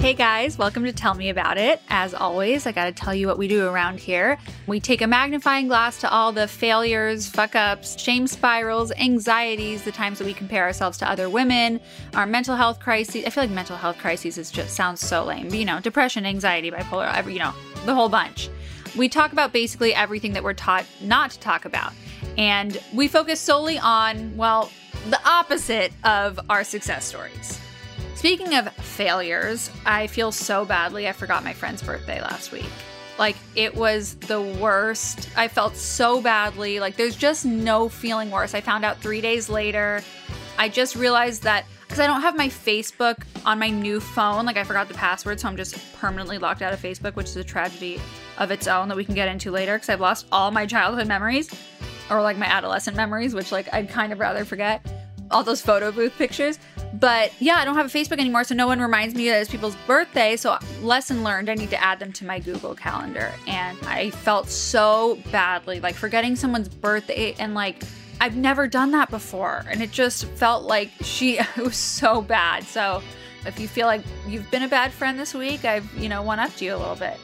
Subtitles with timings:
[0.00, 1.82] Hey guys, welcome to Tell Me About It.
[1.90, 4.38] As always, I gotta tell you what we do around here.
[4.66, 9.92] We take a magnifying glass to all the failures, fuck ups, shame spirals, anxieties, the
[9.92, 11.80] times that we compare ourselves to other women,
[12.14, 13.26] our mental health crises.
[13.26, 16.24] I feel like mental health crises is just sounds so lame, but you know, depression,
[16.24, 17.52] anxiety, bipolar, you know,
[17.84, 18.48] the whole bunch.
[18.96, 21.92] We talk about basically everything that we're taught not to talk about.
[22.36, 24.70] And we focus solely on, well,
[25.08, 27.60] the opposite of our success stories.
[28.14, 31.08] Speaking of failures, I feel so badly.
[31.08, 32.68] I forgot my friend's birthday last week.
[33.18, 35.28] Like, it was the worst.
[35.36, 36.80] I felt so badly.
[36.80, 38.54] Like, there's just no feeling worse.
[38.54, 40.02] I found out three days later.
[40.58, 44.56] I just realized that because I don't have my Facebook on my new phone, like,
[44.56, 47.42] I forgot the password, so I'm just permanently locked out of Facebook, which is a
[47.42, 48.00] tragedy
[48.38, 51.08] of its own that we can get into later because I've lost all my childhood
[51.08, 51.50] memories
[52.08, 54.86] or like my adolescent memories, which, like, I'd kind of rather forget
[55.32, 56.60] all those photo booth pictures.
[56.94, 59.50] But yeah, I don't have a Facebook anymore, so no one reminds me that it's
[59.50, 60.36] people's birthday.
[60.36, 63.32] So, lesson learned, I need to add them to my Google Calendar.
[63.48, 67.82] And I felt so badly, like forgetting someone's birthday and like,
[68.20, 69.64] I've never done that before.
[69.68, 72.64] And it just felt like she, was so bad.
[72.64, 73.02] So,
[73.46, 76.38] if you feel like you've been a bad friend this week, I've, you know, one
[76.38, 77.16] upped you a little bit.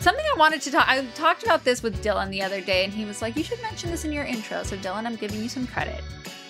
[0.00, 2.92] Something I wanted to talk, I talked about this with Dylan the other day, and
[2.92, 4.62] he was like, You should mention this in your intro.
[4.62, 6.02] So, Dylan, I'm giving you some credit.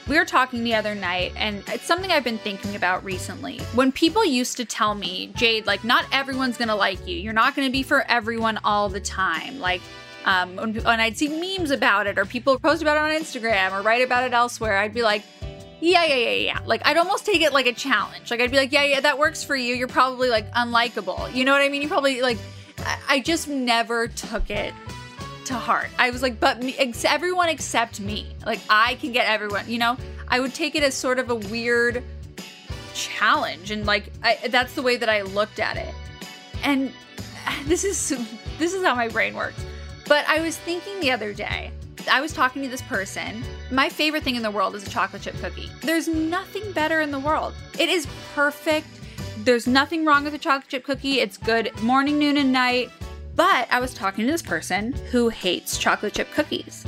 [0.08, 3.58] We were talking the other night, and it's something I've been thinking about recently.
[3.74, 7.54] When people used to tell me, Jade, like, not everyone's gonna like you, you're not
[7.54, 9.60] gonna be for everyone all the time.
[9.60, 9.82] Like,
[10.24, 13.72] um, when, when I'd see memes about it, or people post about it on Instagram,
[13.72, 15.22] or write about it elsewhere, I'd be like,
[15.80, 16.58] yeah, yeah, yeah, yeah.
[16.64, 18.30] Like, I'd almost take it like a challenge.
[18.30, 19.74] Like, I'd be like, yeah, yeah, that works for you.
[19.74, 21.34] You're probably like unlikable.
[21.34, 21.82] You know what I mean?
[21.82, 22.38] You probably like,
[23.08, 24.72] I just never took it
[25.46, 25.88] to heart.
[25.98, 28.36] I was like, but me, ex- everyone except me.
[28.46, 29.96] Like, I can get everyone, you know?
[30.28, 32.04] I would take it as sort of a weird
[32.94, 33.72] challenge.
[33.72, 35.92] And like, I, that's the way that I looked at it.
[36.62, 36.92] And
[37.64, 38.16] this is,
[38.58, 39.64] this is how my brain works.
[40.12, 41.70] But I was thinking the other day,
[42.06, 43.42] I was talking to this person.
[43.70, 45.70] My favorite thing in the world is a chocolate chip cookie.
[45.80, 47.54] There's nothing better in the world.
[47.78, 48.88] It is perfect.
[49.38, 51.20] There's nothing wrong with a chocolate chip cookie.
[51.20, 52.90] It's good morning, noon, and night.
[53.36, 56.84] But I was talking to this person who hates chocolate chip cookies.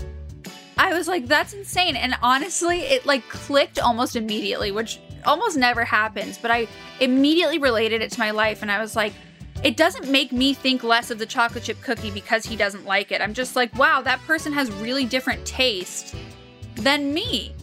[0.77, 1.97] I was like, that's insane.
[1.97, 6.37] And honestly, it like clicked almost immediately, which almost never happens.
[6.37, 6.69] But I
[7.01, 8.61] immediately related it to my life.
[8.61, 9.15] And I was like,
[9.65, 13.11] it doesn't make me think less of the chocolate chip cookie because he doesn't like
[13.11, 13.23] it.
[13.23, 16.15] I'm just like, wow, that person has really different taste
[16.77, 17.55] than me.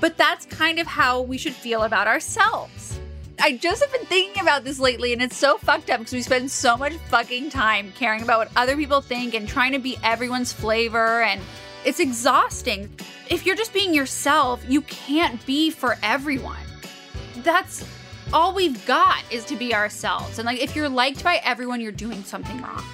[0.00, 2.98] But that's kind of how we should feel about ourselves.
[3.38, 6.22] I just have been thinking about this lately, and it's so fucked up because we
[6.22, 9.96] spend so much fucking time caring about what other people think and trying to be
[10.02, 11.40] everyone's flavor, and
[11.84, 12.90] it's exhausting.
[13.30, 16.58] If you're just being yourself, you can't be for everyone.
[17.44, 17.86] That's
[18.32, 20.38] all we've got is to be ourselves.
[20.38, 22.84] And like, if you're liked by everyone, you're doing something wrong.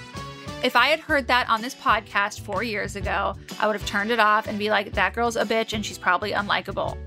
[0.63, 4.11] If I had heard that on this podcast four years ago, I would have turned
[4.11, 6.97] it off and be like, that girl's a bitch and she's probably unlikable.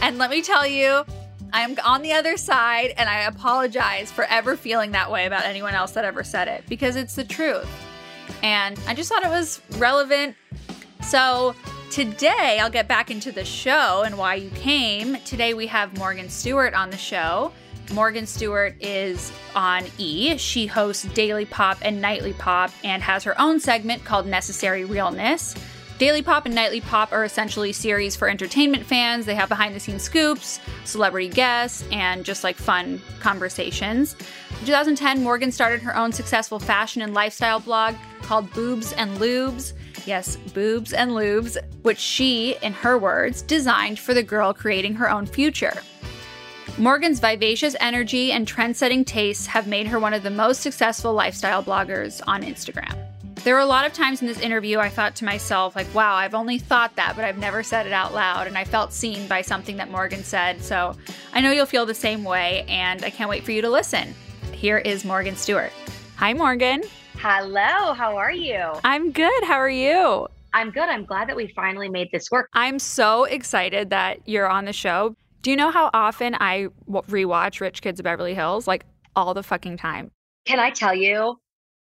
[0.00, 1.04] And let me tell you,
[1.52, 5.74] I'm on the other side and I apologize for ever feeling that way about anyone
[5.74, 7.68] else that ever said it because it's the truth.
[8.42, 10.36] And I just thought it was relevant.
[11.02, 11.54] So
[11.94, 15.16] today I'll get back into the show and why you came.
[15.20, 17.52] Today we have Morgan Stewart on the show.
[17.92, 20.36] Morgan Stewart is on E.
[20.36, 25.54] She hosts Daily Pop and Nightly Pop and has her own segment called Necessary Realness.
[25.98, 29.24] Daily Pop and Nightly Pop are essentially series for entertainment fans.
[29.24, 34.16] They have behind the scenes scoops, celebrity guests, and just like fun conversations.
[34.64, 39.74] In 2010, Morgan started her own successful fashion and lifestyle blog called Boobs and Loubs.
[40.06, 45.10] Yes, Boobs and Loubs, which she, in her words, designed for the girl creating her
[45.10, 45.74] own future.
[46.78, 51.12] Morgan's vivacious energy and trend setting tastes have made her one of the most successful
[51.12, 52.96] lifestyle bloggers on Instagram.
[53.44, 56.14] There were a lot of times in this interview I thought to myself, like, wow,
[56.14, 58.46] I've only thought that, but I've never said it out loud.
[58.46, 60.62] And I felt seen by something that Morgan said.
[60.62, 60.96] So
[61.34, 64.14] I know you'll feel the same way, and I can't wait for you to listen.
[64.64, 65.72] Here is Morgan Stewart.
[66.16, 66.84] Hi, Morgan.
[67.16, 68.64] Hello, how are you?
[68.82, 69.44] I'm good.
[69.44, 70.26] How are you?
[70.54, 70.88] I'm good.
[70.88, 72.48] I'm glad that we finally made this work.
[72.54, 75.16] I'm so excited that you're on the show.
[75.42, 78.66] Do you know how often I rewatch Rich Kids of Beverly Hills?
[78.66, 80.10] Like all the fucking time.
[80.46, 81.36] Can I tell you?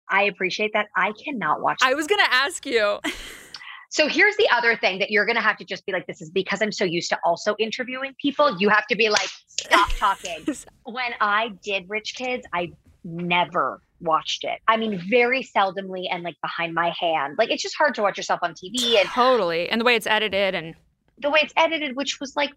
[0.09, 0.87] I appreciate that.
[0.97, 1.77] I cannot watch.
[1.83, 2.97] I was going to ask you.
[3.89, 6.21] so here's the other thing that you're going to have to just be like, this
[6.21, 8.57] is because I'm so used to also interviewing people.
[8.59, 10.45] You have to be like, stop talking.
[10.83, 12.71] when I did Rich Kids, I
[13.03, 14.59] never watched it.
[14.67, 17.35] I mean, very seldomly and like behind my hand.
[17.37, 19.69] Like it's just hard to watch yourself on TV and totally.
[19.69, 20.75] And the way it's edited and
[21.19, 22.51] the way it's edited, which was like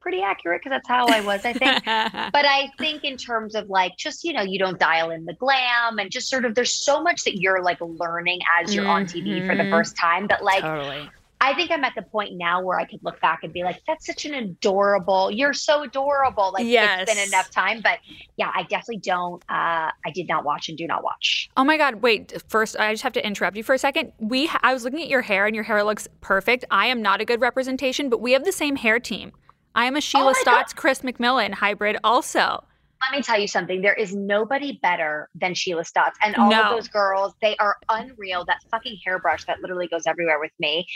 [0.00, 1.84] pretty accurate because that's how I was, I think.
[1.84, 5.34] but I think in terms of like just, you know, you don't dial in the
[5.34, 8.92] glam and just sort of there's so much that you're like learning as you're mm-hmm.
[8.92, 9.72] on TV for the mm-hmm.
[9.72, 11.08] first time that like totally.
[11.42, 13.80] I think I'm at the point now where I could look back and be like,
[13.86, 16.52] that's such an adorable, you're so adorable.
[16.52, 17.02] Like yes.
[17.02, 17.80] it's been enough time.
[17.80, 17.98] But
[18.36, 21.50] yeah, I definitely don't uh I did not watch and do not watch.
[21.56, 21.96] Oh my God.
[22.02, 24.12] Wait, first I just have to interrupt you for a second.
[24.18, 26.66] We I was looking at your hair and your hair looks perfect.
[26.70, 29.32] I am not a good representation, but we have the same hair team.
[29.74, 30.80] I am a Sheila oh Stotts, God.
[30.80, 32.64] Chris McMillan hybrid also.
[33.08, 33.80] Let me tell you something.
[33.80, 36.18] There is nobody better than Sheila Stotts.
[36.22, 36.62] And all no.
[36.62, 38.44] of those girls, they are unreal.
[38.44, 40.86] That fucking hairbrush that literally goes everywhere with me.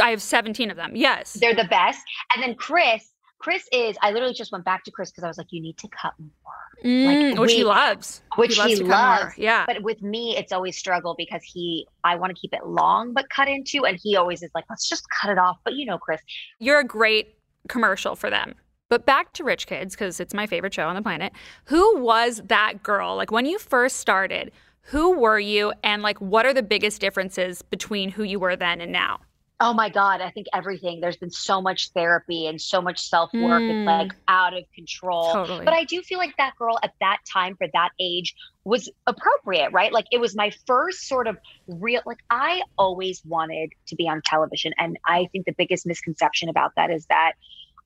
[0.00, 0.96] I have 17 of them.
[0.96, 1.34] Yes.
[1.34, 2.00] They're the best.
[2.34, 5.38] And then Chris, Chris is, I literally just went back to Chris because I was
[5.38, 6.84] like, you need to cut more.
[6.84, 8.22] Mm, like, which we, he loves.
[8.36, 8.78] Which he loves.
[8.78, 9.38] He loves.
[9.38, 9.64] Yeah.
[9.66, 13.28] But with me, it's always struggle because he, I want to keep it long but
[13.28, 13.84] cut into.
[13.84, 15.58] And he always is like, let's just cut it off.
[15.64, 16.20] But you know, Chris.
[16.58, 17.37] You're a great
[17.68, 18.54] commercial for them.
[18.88, 21.32] But back to Rich Kids, because it's my favorite show on the planet.
[21.66, 23.16] Who was that girl?
[23.16, 24.50] Like when you first started,
[24.82, 25.72] who were you?
[25.84, 29.20] And like, what are the biggest differences between who you were then and now?
[29.60, 31.00] Oh my God, I think everything.
[31.00, 33.60] There's been so much therapy and so much self work.
[33.60, 33.80] Mm.
[33.80, 35.32] It's like out of control.
[35.32, 35.64] Totally.
[35.64, 39.72] But I do feel like that girl at that time for that age was appropriate,
[39.72, 39.92] right?
[39.92, 41.36] Like it was my first sort of
[41.66, 44.74] real, like I always wanted to be on television.
[44.78, 47.32] And I think the biggest misconception about that is that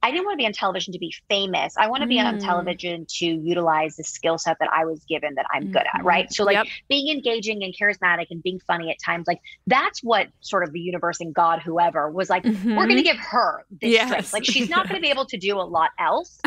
[0.02, 1.74] I didn't want to be on television to be famous.
[1.76, 2.24] I want to be mm.
[2.24, 5.72] on television to utilize the skill set that I was given that I'm mm-hmm.
[5.72, 6.32] good at, right?
[6.32, 6.66] So like yep.
[6.88, 10.80] being engaging and charismatic and being funny at times, like that's what sort of the
[10.80, 12.76] universe and God, whoever, was like, mm-hmm.
[12.76, 14.08] we're gonna give her this yes.
[14.08, 14.32] strength.
[14.32, 16.40] Like she's not gonna be able to do a lot else.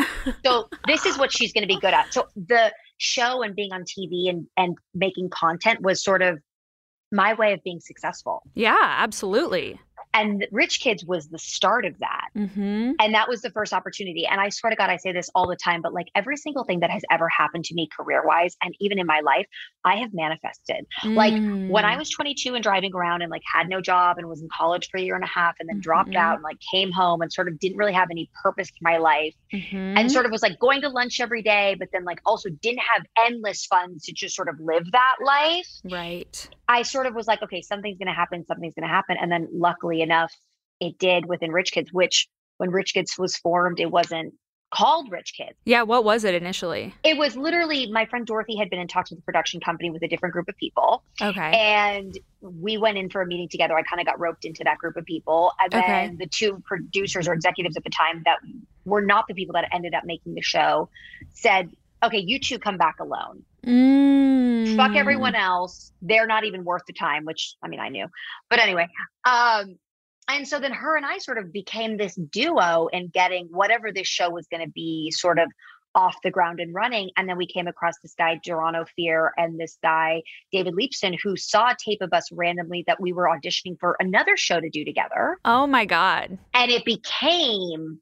[0.44, 2.12] So this is what she's gonna be good at.
[2.12, 6.40] So the show and being on TV and and making content was sort of
[7.12, 8.42] my way of being successful.
[8.54, 9.80] Yeah, absolutely.
[10.16, 12.28] And Rich Kids was the start of that.
[12.36, 12.92] Mm-hmm.
[12.98, 14.26] And that was the first opportunity.
[14.26, 16.64] And I swear to God, I say this all the time, but like every single
[16.64, 19.46] thing that has ever happened to me career wise and even in my life,
[19.84, 20.86] I have manifested.
[21.04, 21.14] Mm.
[21.14, 21.32] Like
[21.70, 21.98] when I mm.
[21.98, 24.96] was 22 and driving around and like had no job and was in college for
[24.96, 25.82] a year and a half and then mm-hmm.
[25.82, 28.78] dropped out and like came home and sort of didn't really have any purpose to
[28.80, 29.76] my life mm-hmm.
[29.76, 32.80] and sort of was like going to lunch every day, but then like also didn't
[32.80, 35.68] have endless funds to just sort of live that life.
[35.84, 36.48] Right.
[36.68, 39.16] I sort of was like, okay, something's going to happen, something's going to happen.
[39.20, 40.32] And then luckily enough,
[40.80, 44.34] it did within Rich Kids, which when Rich Kids was formed, it wasn't
[44.72, 45.56] called Rich Kids.
[45.64, 46.94] Yeah, what was it initially?
[47.04, 50.02] It was literally my friend Dorothy had been in talks with the production company with
[50.02, 51.02] a different group of people.
[51.20, 51.52] Okay.
[51.52, 53.76] And we went in for a meeting together.
[53.76, 55.52] I kind of got roped into that group of people.
[55.60, 55.86] And okay.
[55.86, 58.38] then the two producers or executives at the time that
[58.84, 60.88] were not the people that ended up making the show
[61.32, 61.70] said,
[62.02, 63.44] okay, you two come back alone.
[63.64, 64.76] Mm.
[64.76, 65.92] Fuck everyone else.
[66.02, 68.06] They're not even worth the time, which I mean, I knew.
[68.50, 68.88] But anyway,
[69.24, 69.76] um,
[70.28, 74.06] and so then her and I sort of became this duo in getting whatever this
[74.06, 75.48] show was going to be sort of
[75.96, 77.10] off the ground and running.
[77.16, 81.36] And then we came across this guy, Geronimo Fear, and this guy, David Leapson, who
[81.36, 84.84] saw a tape of us randomly that we were auditioning for another show to do
[84.84, 85.38] together.
[85.44, 86.38] Oh my God.
[86.52, 88.00] And it became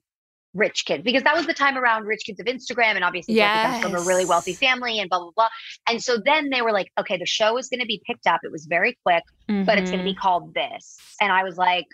[0.53, 3.81] rich kids because that was the time around rich kids of Instagram and obviously yes.
[3.81, 5.49] from a really wealthy family and blah blah blah.
[5.87, 8.39] And so then they were like, okay, the show is going to be picked up.
[8.43, 9.65] It was very quick, mm-hmm.
[9.65, 10.21] but it's going to be mm-hmm.
[10.21, 10.97] called this.
[11.21, 11.85] And I was like,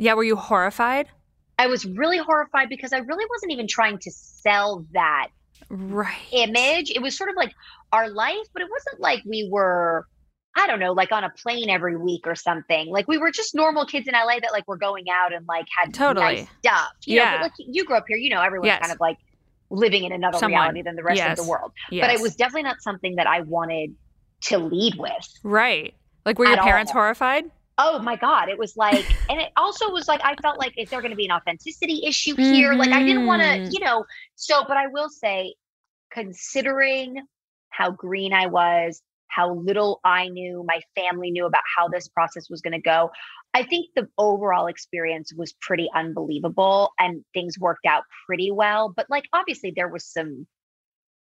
[0.00, 1.08] yeah, were you horrified?
[1.58, 5.28] I was really horrified because I really wasn't even trying to sell that
[5.68, 6.90] right image.
[6.90, 7.52] It was sort of like
[7.92, 10.06] our life, but it wasn't like we were
[10.56, 12.88] I don't know, like on a plane every week or something.
[12.88, 15.66] Like we were just normal kids in LA that like were going out and like
[15.76, 16.92] had totally nice stuff.
[17.04, 17.36] You yeah.
[17.36, 18.80] Know, like you grew up here, you know, everyone's yes.
[18.80, 19.18] kind of like
[19.68, 20.60] living in another Someone.
[20.60, 21.38] reality than the rest yes.
[21.38, 21.72] of the world.
[21.90, 22.06] Yes.
[22.06, 23.94] But it was definitely not something that I wanted
[24.44, 25.28] to lead with.
[25.44, 25.94] Right.
[26.24, 27.00] Like were your parents all.
[27.00, 27.44] horrified?
[27.82, 28.50] Oh my God.
[28.50, 31.16] It was like, and it also was like, I felt like, is there going to
[31.16, 32.70] be an authenticity issue here?
[32.70, 32.78] Mm-hmm.
[32.78, 33.70] Like, I didn't want to, mm-hmm.
[33.72, 35.54] you know, so, but I will say,
[36.12, 37.22] considering
[37.70, 42.50] how green I was, how little I knew, my family knew about how this process
[42.50, 43.10] was going to go.
[43.54, 48.92] I think the overall experience was pretty unbelievable and things worked out pretty well.
[48.94, 50.46] But like, obviously, there was some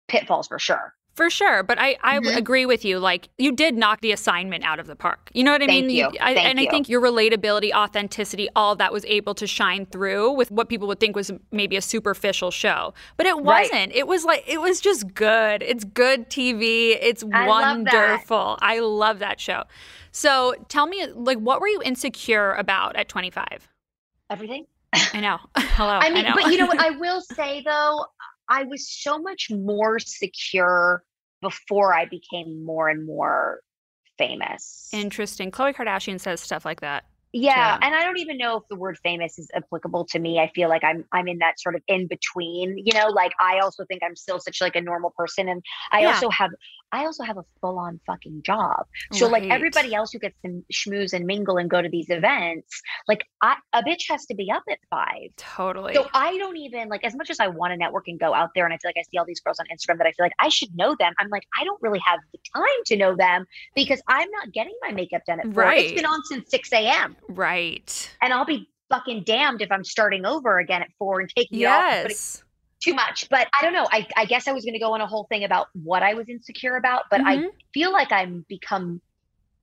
[0.07, 0.95] pitfalls for sure.
[1.19, 2.37] For sure, but I, I mm-hmm.
[2.37, 2.97] agree with you.
[2.97, 5.29] Like you did knock the assignment out of the park.
[5.33, 5.97] You know what I Thank mean?
[5.97, 6.05] You.
[6.21, 6.65] I, Thank and you.
[6.65, 10.87] I think your relatability, authenticity, all that was able to shine through with what people
[10.87, 12.93] would think was maybe a superficial show.
[13.17, 13.73] But it wasn't.
[13.73, 13.93] Right.
[13.93, 15.61] It was like it was just good.
[15.61, 16.97] It's good TV.
[17.01, 18.37] It's I wonderful.
[18.37, 19.63] Love I love that show.
[20.13, 23.67] So tell me, like, what were you insecure about at 25?
[24.29, 24.67] Everything.
[24.93, 25.37] I know.
[25.57, 25.99] Hello.
[26.01, 26.79] I mean, I but you know what?
[26.79, 28.05] I will say though,
[28.47, 31.03] I was so much more secure
[31.41, 33.61] before I became more and more
[34.17, 34.89] famous.
[34.91, 35.51] Interesting.
[35.51, 37.05] Khloe Kardashian says stuff like that.
[37.31, 40.39] Yeah, and I don't even know if the word famous is applicable to me.
[40.39, 43.59] I feel like I'm I'm in that sort of in between, you know, like I
[43.59, 46.07] also think I'm still such like a normal person and I yeah.
[46.07, 46.49] also have
[46.91, 48.85] I also have a full on fucking job.
[49.13, 49.43] So right.
[49.43, 53.23] like everybody else who gets to schmooze and mingle and go to these events, like
[53.41, 55.29] I, a bitch has to be up at five.
[55.37, 55.93] Totally.
[55.93, 58.49] So I don't even like as much as I want to network and go out
[58.55, 60.25] there and I feel like I see all these girls on Instagram that I feel
[60.25, 61.13] like I should know them.
[61.19, 63.45] I'm like, I don't really have the time to know them
[63.75, 65.63] because I'm not getting my makeup done at four.
[65.63, 65.85] Right.
[65.85, 67.15] It's been on since 6 a.m.
[67.29, 68.11] Right.
[68.21, 72.05] And I'll be fucking damned if I'm starting over again at four and taking yes.
[72.05, 72.45] it off
[72.81, 73.29] too much.
[73.29, 73.87] But I don't know.
[73.91, 76.13] I, I guess I was going to go on a whole thing about what I
[76.13, 77.45] was insecure about, but mm-hmm.
[77.45, 79.01] I feel like I'm become.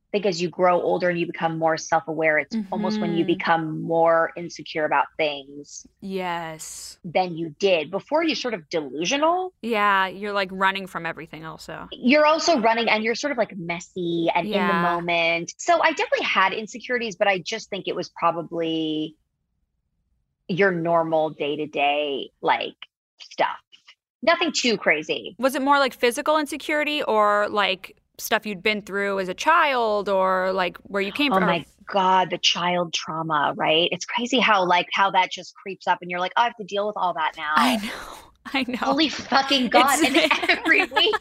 [0.09, 2.73] I think as you grow older and you become more self aware, it's mm-hmm.
[2.73, 3.35] almost when you mm-hmm.
[3.35, 5.85] become more insecure about things.
[6.01, 6.99] Yes.
[7.05, 8.23] Than you did before.
[8.23, 9.53] you're sort of delusional.
[9.63, 11.45] Yeah, you're like running from everything.
[11.45, 14.63] Also, you're also running, and you're sort of like messy and yeah.
[14.63, 15.55] in the moment.
[15.59, 19.17] So I definitely had insecurities, but I just think it was probably
[20.49, 22.77] your normal day to day like
[23.21, 23.57] stuff.
[24.23, 25.37] Nothing too crazy.
[25.39, 30.09] Was it more like physical insecurity or like stuff you'd been through as a child
[30.09, 31.45] or like where you came oh from?
[31.45, 33.89] Oh my god, the child trauma, right?
[33.93, 36.57] It's crazy how like how that just creeps up and you're like, oh, I have
[36.57, 37.53] to deal with all that now.
[37.57, 38.19] I know.
[38.55, 38.79] I know.
[38.79, 40.05] Holy fucking god.
[40.05, 40.17] and
[40.49, 41.15] every week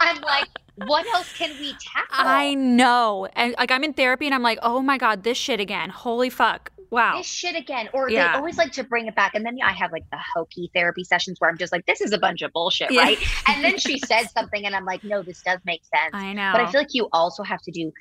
[0.00, 0.46] I'm like
[0.86, 2.06] what else can we tackle?
[2.10, 3.26] I know.
[3.32, 5.90] And like I'm in therapy and I'm like, "Oh my god, this shit again.
[5.90, 8.32] Holy fuck." Wow this shit again or yeah.
[8.32, 11.04] they always like to bring it back and then i have like the hokey therapy
[11.04, 13.02] sessions where i'm just like this is a bunch of bullshit yeah.
[13.02, 13.18] right
[13.48, 16.50] and then she says something and i'm like no this does make sense i know
[16.52, 17.92] but i feel like you also have to do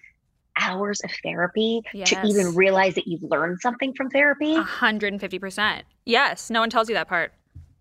[0.59, 2.09] hours of therapy yes.
[2.09, 6.95] to even realize that you've learned something from therapy 150% yes no one tells you
[6.95, 7.33] that part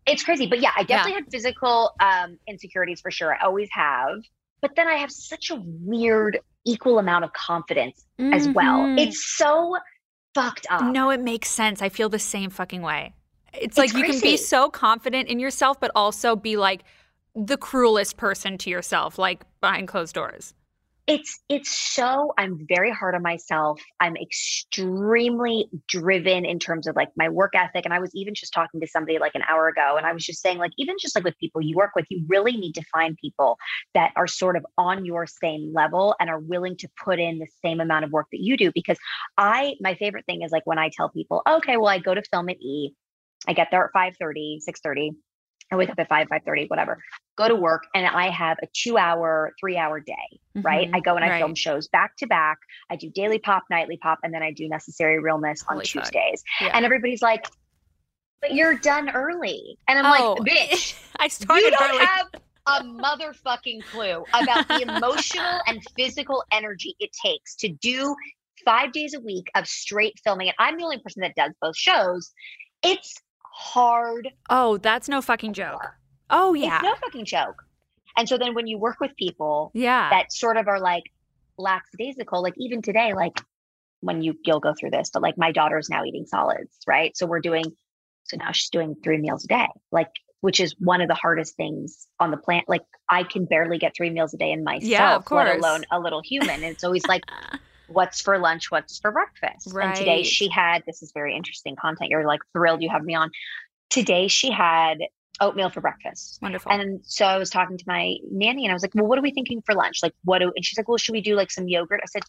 [0.07, 1.19] it's crazy but yeah i definitely yeah.
[1.19, 4.19] had physical um, insecurities for sure i always have
[4.61, 8.33] but then i have such a weird equal amount of confidence mm-hmm.
[8.35, 8.99] as well mm-hmm.
[8.99, 9.77] it's so
[10.37, 10.93] fucked up.
[10.93, 11.83] No, it makes sense.
[11.83, 13.15] I feel the same fucking way.
[13.53, 14.07] It's, it's like crazy.
[14.07, 16.85] you can be so confident in yourself, but also be like
[17.35, 20.55] the cruelest person to yourself, like behind closed doors
[21.07, 23.81] it's it's so i'm very hard on myself.
[24.01, 28.53] I'm extremely driven in terms of like my work ethic and i was even just
[28.53, 31.15] talking to somebody like an hour ago and i was just saying like even just
[31.15, 33.57] like with people you work with you really need to find people
[33.95, 37.49] that are sort of on your same level and are willing to put in the
[37.65, 38.99] same amount of work that you do because
[39.39, 42.23] i my favorite thing is like when i tell people okay well i go to
[42.31, 42.93] film at e
[43.47, 45.13] i get there at 5 30 6 30
[45.71, 47.03] I wake up at 5, 5 30, whatever,
[47.37, 50.15] go to work, and I have a two hour, three hour day,
[50.57, 50.63] mm-hmm.
[50.63, 50.91] right?
[50.93, 51.39] I go and I right.
[51.39, 52.59] film shows back to back.
[52.91, 56.45] I do daily pop, nightly pop, and then I do necessary realness Holy on Tuesdays.
[56.61, 56.71] Yeah.
[56.73, 57.47] And everybody's like,
[58.41, 59.79] but you're done early.
[59.89, 62.07] And I'm oh, like, bitch, I started you don't early.
[62.07, 62.27] have
[62.67, 68.15] a motherfucking clue about the emotional and physical energy it takes to do
[68.65, 70.49] five days a week of straight filming.
[70.49, 72.33] And I'm the only person that does both shows.
[72.83, 73.15] It's
[73.57, 74.29] hard.
[74.51, 75.81] Oh, that's no fucking joke.
[76.29, 76.77] Oh yeah.
[76.77, 77.63] It's no fucking joke.
[78.17, 80.11] And so then when you work with people yeah.
[80.11, 81.05] that sort of are like
[81.57, 83.41] lackadaisical, like even today, like
[84.01, 87.17] when you you'll go through this, but like my daughter's now eating solids, right?
[87.17, 87.65] So we're doing
[88.25, 90.11] so now she's doing three meals a day, like
[90.43, 92.65] which is one of the hardest things on the planet.
[92.69, 94.85] Like I can barely get three meals a day in myself,
[95.31, 96.51] yeah, let alone a little human.
[96.51, 97.23] And it's always like
[97.89, 99.73] what's for lunch, what's for breakfast.
[99.73, 99.89] Right.
[99.89, 102.11] And today she had this is very interesting content.
[102.11, 103.31] You're like thrilled you have me on.
[103.91, 104.99] Today she had
[105.41, 106.39] oatmeal for breakfast.
[106.43, 106.73] Wonderful.
[106.73, 109.23] And so I was talking to my nanny and I was like, Well, what are
[109.23, 110.03] we thinking for lunch?
[110.03, 112.01] Like what do and she's like, Well, should we do like some yogurt?
[112.03, 112.23] I said,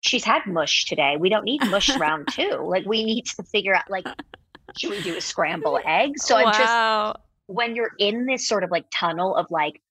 [0.00, 1.16] She's had mush today.
[1.18, 2.58] We don't need mush round two.
[2.62, 4.06] Like we need to figure out like
[4.76, 6.12] should we do a scramble egg?
[6.16, 6.44] So wow.
[6.44, 7.16] I'm just
[7.46, 9.81] when you're in this sort of like tunnel of like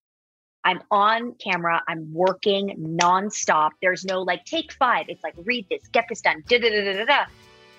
[0.64, 1.82] I'm on camera.
[1.88, 3.72] I'm working nonstop.
[3.82, 5.06] There's no like, take five.
[5.10, 6.44] It's like, read this, get this done.
[6.48, 7.26] Da, da, da, da, da.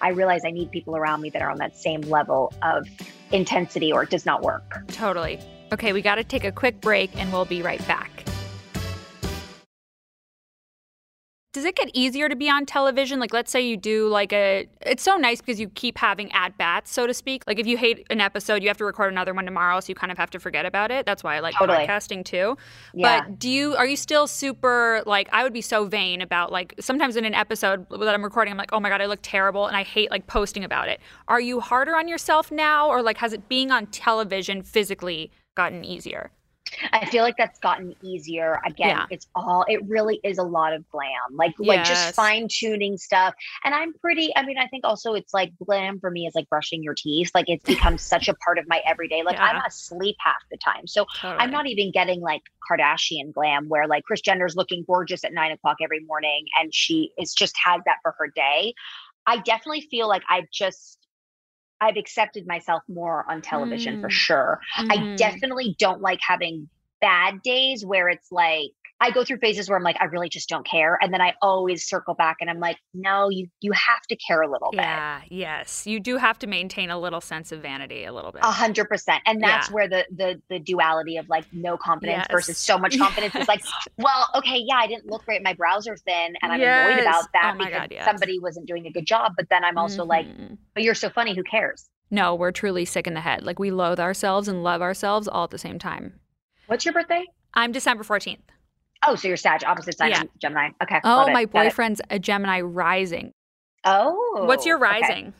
[0.00, 2.88] I realize I need people around me that are on that same level of
[3.30, 4.84] intensity or it does not work.
[4.88, 5.40] Totally.
[5.72, 8.11] Okay, we got to take a quick break and we'll be right back.
[11.52, 13.20] Does it get easier to be on television?
[13.20, 16.56] Like, let's say you do like a, it's so nice because you keep having at
[16.56, 17.44] bats, so to speak.
[17.46, 19.94] Like, if you hate an episode, you have to record another one tomorrow, so you
[19.94, 21.04] kind of have to forget about it.
[21.04, 21.86] That's why I like totally.
[21.86, 22.56] podcasting too.
[22.94, 23.20] Yeah.
[23.20, 26.74] But do you, are you still super, like, I would be so vain about, like,
[26.80, 29.66] sometimes in an episode that I'm recording, I'm like, oh my God, I look terrible.
[29.66, 31.00] And I hate, like, posting about it.
[31.28, 35.84] Are you harder on yourself now, or, like, has it being on television physically gotten
[35.84, 36.30] easier?
[36.92, 38.60] I feel like that's gotten easier.
[38.66, 39.06] Again, yeah.
[39.10, 41.08] it's all it really is a lot of glam.
[41.32, 41.68] Like yes.
[41.68, 43.34] like just fine tuning stuff.
[43.64, 46.48] And I'm pretty I mean, I think also it's like glam for me is like
[46.48, 47.30] brushing your teeth.
[47.34, 49.22] Like it's become such a part of my everyday.
[49.22, 49.44] Like yeah.
[49.44, 50.86] I'm asleep half the time.
[50.86, 51.38] So totally.
[51.40, 55.52] I'm not even getting like Kardashian glam where like Kris Jenner's looking gorgeous at nine
[55.52, 58.74] o'clock every morning and she is just has that for her day.
[59.26, 60.98] I definitely feel like I've just
[61.82, 64.02] I've accepted myself more on television mm.
[64.02, 64.60] for sure.
[64.78, 64.92] Mm.
[64.92, 65.16] I mm-hmm.
[65.16, 66.68] definitely don't like having
[67.00, 68.70] bad days where it's like
[69.02, 70.96] I go through phases where I'm like, I really just don't care.
[71.02, 74.42] And then I always circle back and I'm like, no, you you have to care
[74.42, 74.80] a little bit.
[74.80, 75.88] Yeah, yes.
[75.88, 78.42] You do have to maintain a little sense of vanity a little bit.
[78.44, 79.20] A hundred percent.
[79.26, 79.74] And that's yeah.
[79.74, 82.26] where the the the duality of like no confidence yes.
[82.30, 83.42] versus so much confidence yes.
[83.42, 83.64] is like,
[83.98, 86.86] well, okay, yeah, I didn't look great, my brows are thin, and I'm yes.
[86.86, 89.32] annoyed about that oh because God, somebody wasn't doing a good job.
[89.36, 90.10] But then I'm also mm-hmm.
[90.10, 90.26] like,
[90.74, 91.90] but you're so funny, who cares?
[92.12, 93.42] No, we're truly sick in the head.
[93.42, 96.20] Like we loathe ourselves and love ourselves all at the same time.
[96.66, 97.24] What's your birthday?
[97.54, 98.38] I'm December 14th.
[99.06, 100.22] Oh, so you're Sag, opposite sign, yeah.
[100.38, 100.70] Gemini.
[100.82, 101.00] Okay.
[101.04, 103.32] Oh, my boyfriend's a Gemini rising.
[103.84, 104.44] Oh.
[104.46, 105.28] What's your rising?
[105.28, 105.32] Okay.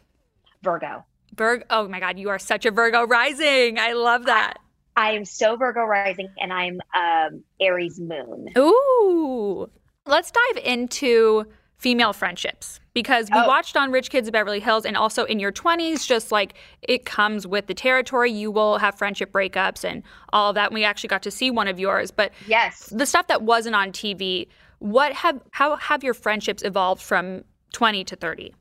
[0.62, 1.04] Virgo.
[1.36, 1.64] Virgo.
[1.70, 3.78] Oh my God, you are such a Virgo rising.
[3.78, 4.54] I love that.
[4.96, 8.48] I, I am so Virgo rising, and I'm um, Aries moon.
[8.58, 9.70] Ooh.
[10.06, 11.46] Let's dive into
[11.78, 13.46] female friendships because we oh.
[13.46, 17.04] watched on Rich Kids of Beverly Hills and also in your 20s, just like it
[17.04, 18.30] comes with the territory.
[18.30, 20.66] You will have friendship breakups and all of that.
[20.66, 22.10] And we actually got to see one of yours.
[22.10, 27.02] But yes, the stuff that wasn't on TV, what have how have your friendships evolved
[27.02, 28.54] from 20 to 30?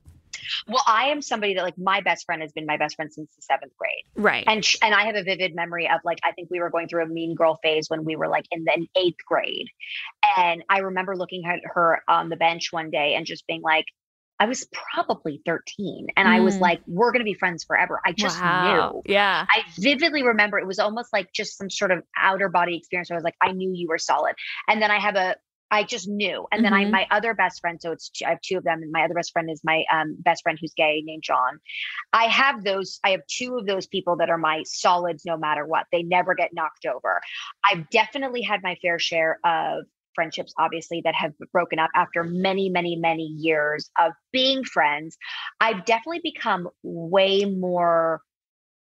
[0.68, 3.30] Well, I am somebody that like my best friend has been my best friend since
[3.36, 4.04] the seventh grade.
[4.16, 4.44] Right.
[4.48, 6.88] And sh- and I have a vivid memory of like I think we were going
[6.88, 9.68] through a mean girl phase when we were like in the eighth grade,
[10.38, 13.86] and I remember looking at her on the bench one day and just being like.
[14.42, 16.32] I was probably 13 and mm.
[16.32, 16.62] I was mm.
[16.62, 18.02] like, we're going to be friends forever.
[18.04, 18.94] I just wow.
[19.06, 19.14] knew.
[19.14, 19.46] Yeah.
[19.48, 23.12] I vividly remember it was almost like just some sort of outer body experience.
[23.12, 24.34] I was like, I knew you were solid.
[24.68, 25.36] And then I have a,
[25.70, 26.48] I just knew.
[26.52, 26.96] And then mm-hmm.
[26.96, 29.04] I, my other best friend, so it's two, I have two of them, and my
[29.04, 31.60] other best friend is my um, best friend who's gay named John.
[32.12, 33.00] I have those.
[33.06, 35.86] I have two of those people that are my solids, no matter what.
[35.92, 37.22] They never get knocked over.
[37.64, 42.70] I've definitely had my fair share of friendships, obviously, that have broken up after many,
[42.70, 45.18] many, many years of being friends.
[45.60, 48.22] I've definitely become way more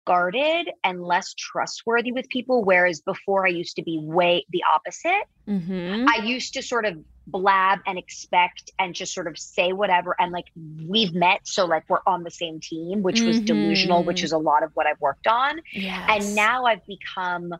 [0.05, 2.63] guarded and less trustworthy with people.
[2.63, 5.27] Whereas before, I used to be way the opposite.
[5.47, 6.07] Mm-hmm.
[6.07, 10.15] I used to sort of blab and expect and just sort of say whatever.
[10.19, 10.45] And like,
[10.87, 11.41] we've met.
[11.43, 13.27] So, like, we're on the same team, which mm-hmm.
[13.27, 14.25] was delusional, which mm-hmm.
[14.25, 15.61] is a lot of what I've worked on.
[15.73, 16.09] Yes.
[16.09, 17.53] And now I've become.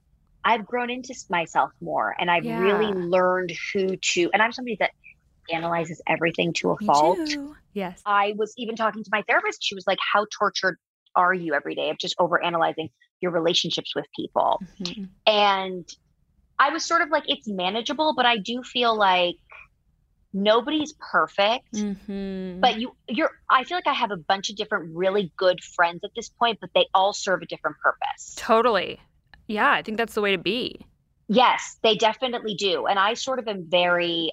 [0.50, 2.60] I've grown into myself more and I've yeah.
[2.60, 4.92] really learned who to, and I'm somebody that
[5.52, 7.20] analyzes everything to a Me fault.
[7.28, 7.56] Too.
[7.74, 8.02] Yes.
[8.06, 9.64] I was even talking to my therapist.
[9.64, 10.78] She was like, How tortured
[11.16, 12.90] are you every day of just over analyzing
[13.22, 14.62] your relationships with people.
[14.82, 15.04] Mm-hmm.
[15.28, 15.88] And
[16.58, 19.36] I was sort of like, it's manageable, but I do feel like
[20.34, 21.74] nobody's perfect.
[21.74, 22.60] Mm-hmm.
[22.60, 26.02] But you, you're, I feel like I have a bunch of different really good friends
[26.04, 28.36] at this point, but they all serve a different purpose.
[28.36, 29.00] Totally.
[29.50, 30.86] Yeah, I think that's the way to be.
[31.28, 32.86] Yes, they definitely do.
[32.86, 34.32] And I sort of am very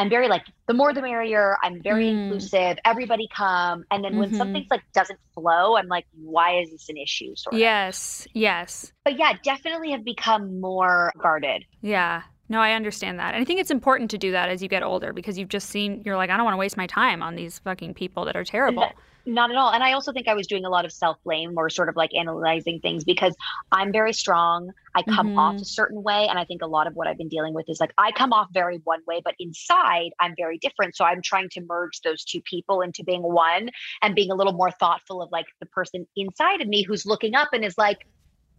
[0.00, 1.58] I'm very like the more the merrier.
[1.62, 2.22] I'm very mm.
[2.22, 2.78] inclusive.
[2.86, 3.84] Everybody come.
[3.90, 4.38] And then when mm-hmm.
[4.38, 7.34] something's like doesn't flow, I'm like, why is this an issue?
[7.36, 7.60] Sort of.
[7.60, 8.26] Yes.
[8.32, 8.92] Yes.
[9.04, 11.66] But yeah, definitely have become more guarded.
[11.82, 12.22] Yeah.
[12.48, 13.34] No, I understand that.
[13.34, 15.68] And I think it's important to do that as you get older because you've just
[15.68, 18.36] seen, you're like, I don't want to waste my time on these fucking people that
[18.36, 18.90] are terrible.
[19.26, 19.72] Not at all.
[19.72, 21.96] And I also think I was doing a lot of self blame or sort of
[21.96, 23.34] like analyzing things because
[23.70, 24.70] I'm very strong.
[24.94, 25.38] I come mm-hmm.
[25.38, 26.26] off a certain way.
[26.28, 28.32] And I think a lot of what I've been dealing with is like I come
[28.32, 30.96] off very one way, but inside I'm very different.
[30.96, 33.70] So I'm trying to merge those two people into being one
[34.02, 37.34] and being a little more thoughtful of like the person inside of me who's looking
[37.34, 38.06] up and is like,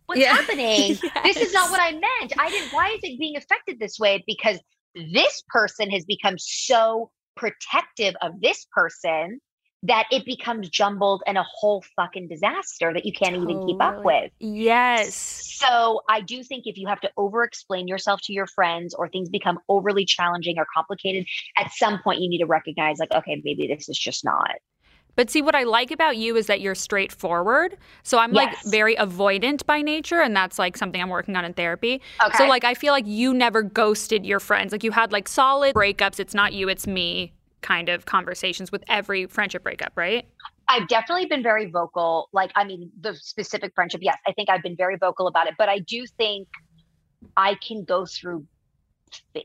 [0.05, 0.35] What's yeah.
[0.35, 0.97] happening?
[1.01, 1.11] yes.
[1.23, 2.33] This is not what I meant.
[2.37, 4.23] I didn't, why is it being affected this way?
[4.27, 4.59] Because
[4.93, 9.39] this person has become so protective of this person
[9.83, 13.53] that it becomes jumbled and a whole fucking disaster that you can't totally.
[13.53, 14.31] even keep up with.
[14.39, 15.15] Yes.
[15.15, 19.09] So I do think if you have to over explain yourself to your friends or
[19.09, 21.25] things become overly challenging or complicated,
[21.57, 24.51] at some point you need to recognize, like, okay, maybe this is just not.
[25.15, 27.75] But see, what I like about you is that you're straightforward.
[28.03, 28.63] So I'm yes.
[28.63, 32.01] like very avoidant by nature, and that's like something I'm working on in therapy.
[32.23, 32.37] Okay.
[32.37, 34.71] So like I feel like you never ghosted your friends.
[34.71, 36.19] Like you had like solid breakups.
[36.19, 40.27] It's not you, it's me kind of conversations with every friendship breakup, right?
[40.67, 42.29] I've definitely been very vocal.
[42.31, 45.55] Like, I mean, the specific friendship, yes, I think I've been very vocal about it.
[45.57, 46.47] But I do think
[47.35, 48.45] I can go through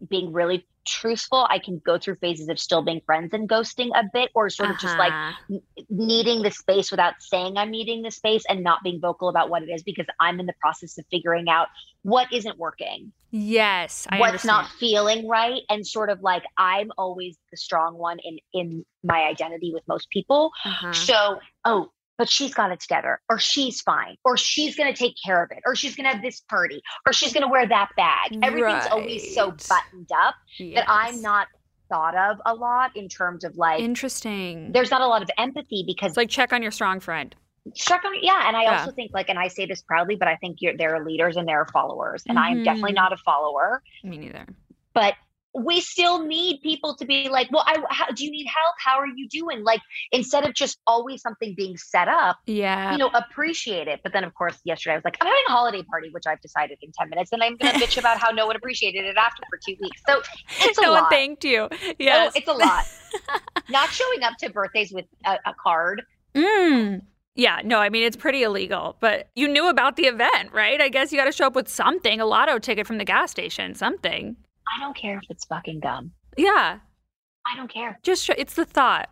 [0.09, 4.05] being really truthful, I can go through phases of still being friends and ghosting a
[4.13, 4.87] bit, or sort of uh-huh.
[4.87, 5.59] just like uh-huh.
[5.91, 9.63] needing the space without saying I'm needing the space and not being vocal about what
[9.63, 11.69] it is because I'm in the process of figuring out
[12.03, 13.13] what isn't working.
[13.31, 14.07] Yes.
[14.09, 14.49] I what's understand.
[14.49, 15.63] not feeling right.
[15.69, 20.09] And sort of like I'm always the strong one in in my identity with most
[20.11, 20.53] people.
[20.65, 20.93] Uh-huh.
[20.93, 25.15] So, oh, but she's got it together, or she's fine, or she's going to take
[25.25, 27.67] care of it, or she's going to have this party, or she's going to wear
[27.67, 28.39] that bag.
[28.43, 28.91] Everything's right.
[28.91, 30.77] always so buttoned up yes.
[30.77, 31.49] that I'm not
[31.89, 34.73] thought of a lot in terms of like interesting.
[34.73, 37.35] There's not a lot of empathy because it's like check on your strong friend.
[37.75, 38.81] Check on yeah, and I yeah.
[38.81, 41.37] also think like, and I say this proudly, but I think you're there are leaders
[41.37, 42.47] and there are followers, and mm-hmm.
[42.47, 42.97] I am definitely mm-hmm.
[42.97, 43.83] not a follower.
[44.05, 44.47] Me neither.
[44.95, 45.15] But
[45.57, 48.75] we still need people to be like, well, I how, do you need help?
[48.79, 49.65] How are you doing?
[49.65, 49.81] Like
[50.13, 54.01] instead of just always something being set up, yeah, you know, appreciate it.
[54.03, 56.41] But then of course, yesterday I was like, I'm having a holiday party, which I've
[56.43, 59.43] decided in ten minutes, and I'm gonna bitch about how no one appreciated it after
[59.49, 60.03] for two weeks.
[60.07, 60.21] So
[60.61, 61.03] it's a no lot.
[61.03, 61.69] one thanked you.
[61.99, 62.85] Yeah, no, it's a lot.
[63.71, 66.03] Not showing up to birthdays with a, a card.
[66.35, 67.03] Mm.
[67.35, 70.81] Yeah, no, I mean, it's pretty illegal, but you knew about the event, right?
[70.81, 73.31] I guess you got to show up with something, a lotto ticket from the gas
[73.31, 74.37] station, something.
[74.69, 76.13] I don't care if it's fucking gum.
[76.37, 76.79] Yeah.
[77.47, 77.99] I don't care.
[78.03, 79.09] Just show, it's the thought.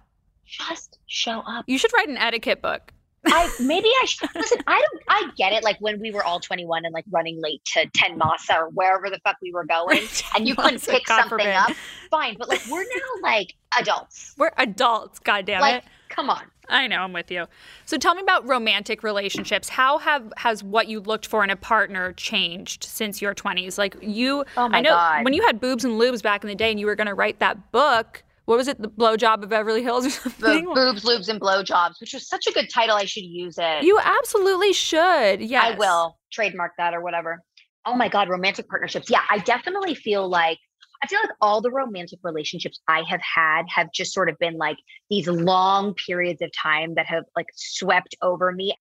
[0.46, 1.64] Just show up.
[1.66, 2.92] You should write an etiquette book.
[3.26, 4.58] I maybe I should listen.
[4.66, 5.02] I don't.
[5.08, 5.64] I get it.
[5.64, 9.18] Like when we were all 21 and like running late to Tenmasa or wherever the
[9.24, 10.00] fuck we were going,
[10.36, 11.54] and you couldn't pick God something forbid.
[11.54, 11.70] up.
[12.10, 14.34] Fine, but like we're now like adults.
[14.36, 15.18] We're adults.
[15.20, 15.90] God damn like, it.
[16.14, 16.42] Come on.
[16.68, 17.46] I know, I'm with you.
[17.86, 19.68] So tell me about romantic relationships.
[19.68, 23.76] How have has what you looked for in a partner changed since your 20s?
[23.78, 25.24] Like you oh I know God.
[25.24, 27.14] when you had boobs and loubs back in the day and you were going to
[27.14, 28.80] write that book, what was it?
[28.80, 30.64] The blowjob of Beverly Hills or something?
[30.66, 32.96] The boobs, loubs, and blowjobs, which was such a good title.
[32.96, 33.82] I should use it.
[33.82, 35.40] You absolutely should.
[35.40, 37.40] Yeah, I will trademark that or whatever.
[37.86, 39.10] Oh my God, romantic partnerships.
[39.10, 40.58] Yeah, I definitely feel like
[41.02, 44.56] I feel like all the romantic relationships I have had have just sort of been
[44.56, 44.78] like
[45.10, 48.74] these long periods of time that have like swept over me.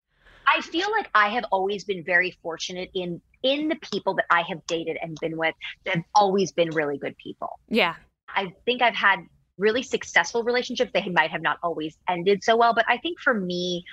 [0.47, 4.41] I feel like I have always been very fortunate in in the people that I
[4.43, 5.53] have dated and been with
[5.85, 7.59] that have always been really good people.
[7.67, 7.95] Yeah.
[8.29, 9.19] I think I've had
[9.57, 10.91] really successful relationships.
[10.93, 13.83] They might have not always ended so well, but I think for me,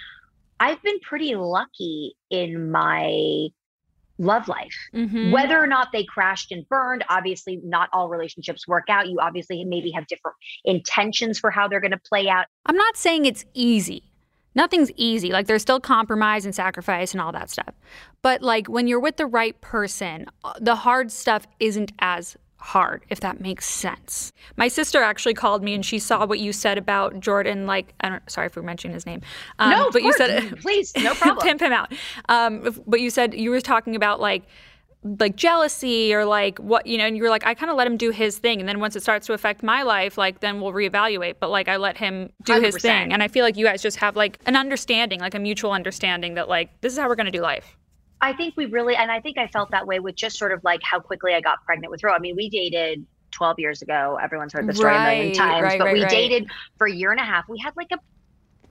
[0.60, 3.48] I've been pretty lucky in my
[4.20, 4.76] love life.
[4.94, 5.32] Mm-hmm.
[5.32, 9.08] Whether or not they crashed and burned, obviously, not all relationships work out.
[9.08, 12.46] You obviously maybe have different intentions for how they're going to play out.
[12.66, 14.04] I'm not saying it's easy.
[14.54, 15.30] Nothing's easy.
[15.30, 17.74] Like there's still compromise and sacrifice and all that stuff.
[18.20, 23.02] But like when you're with the right person, uh, the hard stuff isn't as hard,
[23.08, 24.32] if that makes sense.
[24.56, 27.66] My sister actually called me and she saw what you said about Jordan.
[27.66, 29.22] Like, I don't, sorry for mentioning his name.
[29.58, 30.18] Um, no, but course.
[30.18, 31.46] you said, please, no problem.
[31.46, 31.92] pimp him out.
[32.28, 34.44] Um, but you said you were talking about like,
[35.18, 37.86] like jealousy or like what you know and you were like i kind of let
[37.86, 40.60] him do his thing and then once it starts to affect my life like then
[40.60, 42.64] we'll reevaluate but like i let him do 100%.
[42.66, 45.38] his thing and i feel like you guys just have like an understanding like a
[45.38, 47.78] mutual understanding that like this is how we're going to do life
[48.20, 50.62] I think we really, and I think I felt that way with just sort of
[50.62, 52.12] like how quickly I got pregnant with Ro.
[52.12, 54.18] I mean, we dated 12 years ago.
[54.22, 56.92] Everyone's heard the story right, a million times, right, but right, we dated for a
[56.92, 57.48] year and a half.
[57.48, 57.98] We had like a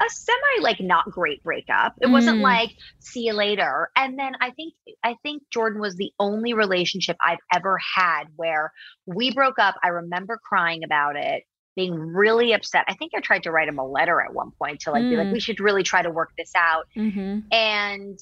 [0.01, 1.95] a semi like not great breakup.
[2.01, 2.11] It mm.
[2.11, 3.89] wasn't like see you later.
[3.95, 8.71] And then I think I think Jordan was the only relationship I've ever had where
[9.05, 9.75] we broke up.
[9.83, 11.43] I remember crying about it,
[11.75, 12.85] being really upset.
[12.87, 15.09] I think I tried to write him a letter at one point to like mm.
[15.09, 15.33] be like, mm.
[15.33, 16.87] we should really try to work this out.
[16.95, 17.39] Mm-hmm.
[17.51, 18.19] And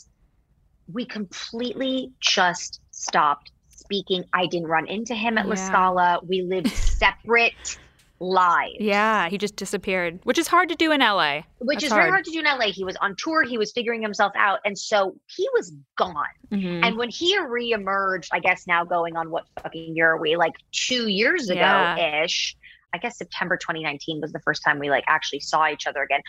[0.91, 4.23] we completely just stopped speaking.
[4.33, 5.49] I didn't run into him at yeah.
[5.49, 6.19] La Scala.
[6.27, 7.77] We lived separate
[8.19, 8.75] lives.
[8.79, 11.41] Yeah, he just disappeared, which is hard to do in LA.
[11.59, 12.01] Which That's is hard.
[12.01, 12.71] very hard to do in LA.
[12.71, 16.13] He was on tour, he was figuring himself out, and so he was gone.
[16.51, 16.83] Mm-hmm.
[16.83, 20.35] And when he reemerged, I guess now going on what fucking year are we?
[20.35, 22.55] Like two years ago ish.
[22.55, 22.67] Yeah.
[22.93, 26.21] I guess September 2019 was the first time we like actually saw each other again.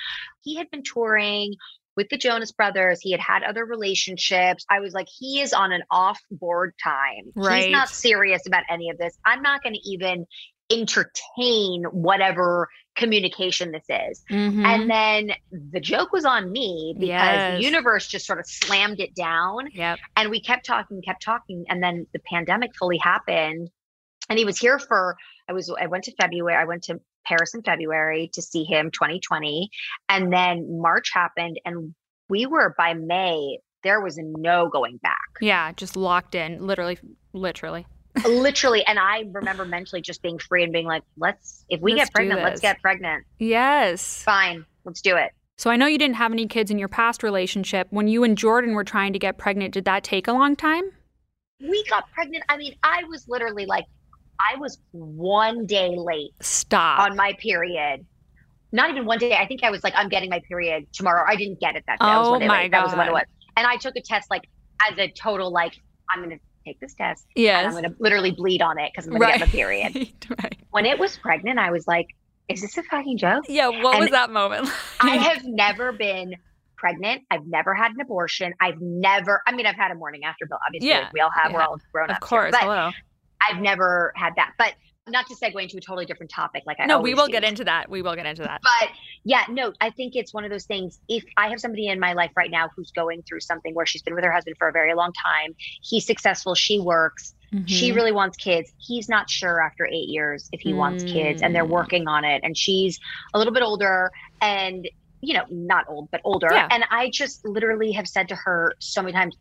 [0.42, 1.54] He had been touring
[1.98, 3.00] with the Jonas Brothers.
[3.02, 4.64] He had had other relationships.
[4.70, 7.32] I was like, he is on an off board time.
[7.34, 7.64] Right.
[7.64, 9.18] He's not serious about any of this.
[9.26, 10.24] I'm not going to even
[10.70, 14.22] entertain whatever communication this is.
[14.30, 14.64] Mm-hmm.
[14.64, 17.58] And then the joke was on me because yes.
[17.58, 19.68] the universe just sort of slammed it down.
[19.72, 19.98] Yep.
[20.14, 21.64] And we kept talking, kept talking.
[21.68, 23.70] And then the pandemic fully happened.
[24.30, 25.16] And he was here for,
[25.48, 28.90] I was, I went to February, I went to Paris in February to see him
[28.90, 29.70] 2020.
[30.08, 31.94] And then March happened and
[32.28, 35.28] we were by May, there was no going back.
[35.40, 36.98] Yeah, just locked in, literally,
[37.32, 37.86] literally.
[38.24, 38.84] literally.
[38.86, 42.14] And I remember mentally just being free and being like, let's, if we let's get
[42.14, 43.24] pregnant, let's get pregnant.
[43.38, 44.22] Yes.
[44.22, 45.32] Fine, let's do it.
[45.56, 47.88] So I know you didn't have any kids in your past relationship.
[47.90, 50.84] When you and Jordan were trying to get pregnant, did that take a long time?
[51.60, 52.44] We got pregnant.
[52.48, 53.84] I mean, I was literally like
[54.40, 56.32] I was one day late.
[56.40, 57.00] Stop.
[57.00, 58.06] On my period.
[58.70, 59.34] Not even one day.
[59.34, 61.24] I think I was like, I'm getting my period tomorrow.
[61.26, 62.06] I didn't get it that day.
[62.06, 62.70] Oh my late.
[62.70, 62.78] God.
[62.78, 63.24] That was what it was.
[63.56, 64.48] And I took a test like
[64.88, 65.74] as a total, like,
[66.14, 67.26] I'm going to take this test.
[67.34, 67.64] Yes.
[67.64, 69.32] I'm going to literally bleed on it because I'm going right.
[69.34, 70.12] to get my period.
[70.42, 70.58] right.
[70.70, 72.06] When it was pregnant, I was like,
[72.48, 73.44] is this a fucking joke?
[73.48, 73.68] Yeah.
[73.68, 74.68] What and was that moment?
[75.00, 76.34] I have never been
[76.76, 77.22] pregnant.
[77.30, 78.54] I've never had an abortion.
[78.60, 80.58] I've never, I mean, I've had a morning after pill.
[80.66, 81.00] Obviously, yeah.
[81.00, 81.50] like we all have.
[81.50, 81.56] Yeah.
[81.56, 82.16] We're all grown up.
[82.16, 82.54] Of course.
[82.54, 82.90] Here, Hello.
[83.40, 84.54] I've never had that.
[84.58, 84.74] But
[85.10, 87.32] not to segue into a totally different topic like I No, we will do.
[87.32, 87.88] get into that.
[87.88, 88.60] We will get into that.
[88.62, 88.90] But
[89.24, 91.00] yeah, no, I think it's one of those things.
[91.08, 94.02] If I have somebody in my life right now who's going through something where she's
[94.02, 97.66] been with her husband for a very long time, he's successful, she works, mm-hmm.
[97.66, 98.72] she really wants kids.
[98.78, 100.76] He's not sure after eight years if he mm.
[100.76, 101.70] wants kids, and they're mm.
[101.70, 102.40] working on it.
[102.44, 102.98] And she's
[103.34, 104.88] a little bit older and
[105.20, 106.48] you know, not old, but older.
[106.48, 106.68] Yeah.
[106.70, 109.36] And I just literally have said to her so many times,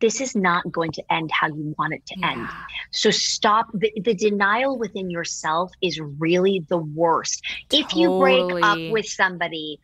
[0.00, 2.32] this is not going to end how you want it to yeah.
[2.32, 2.48] end.
[2.92, 3.68] So stop.
[3.72, 7.42] The, the, denial within yourself is really the worst.
[7.68, 7.84] Totally.
[7.84, 9.78] If you break up with somebody,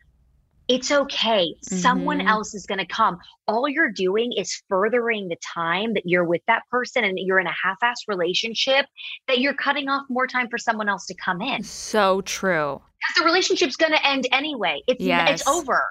[0.67, 1.53] it's okay.
[1.65, 1.75] Mm-hmm.
[1.77, 3.17] Someone else is going to come.
[3.47, 7.47] All you're doing is furthering the time that you're with that person and you're in
[7.47, 8.85] a half ass relationship,
[9.27, 11.63] that you're cutting off more time for someone else to come in.
[11.63, 12.81] So true.
[12.99, 14.81] Because the relationship's going to end anyway.
[14.87, 15.41] It's, yes.
[15.41, 15.83] it's over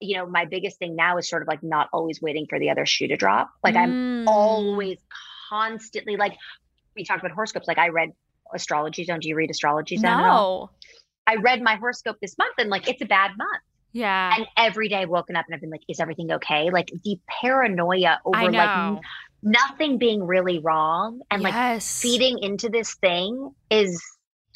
[0.00, 2.70] you know, my biggest thing now is sort of like not always waiting for the
[2.70, 3.50] other shoe to drop.
[3.64, 3.82] Like mm.
[3.82, 4.98] I'm always
[5.48, 6.36] constantly like
[6.94, 7.68] we talked about horoscopes.
[7.68, 8.12] Like I read
[8.54, 9.20] astrology zone.
[9.20, 10.22] Do you read astrology zone?
[10.22, 10.70] No.
[11.26, 13.62] I read my horoscope this month and like it's a bad month.
[13.92, 14.34] Yeah.
[14.36, 16.70] And every day I've woken up and I've been like, is everything okay?
[16.70, 19.00] Like the paranoia over like
[19.42, 21.52] nothing being really wrong and yes.
[21.52, 24.02] like feeding into this thing is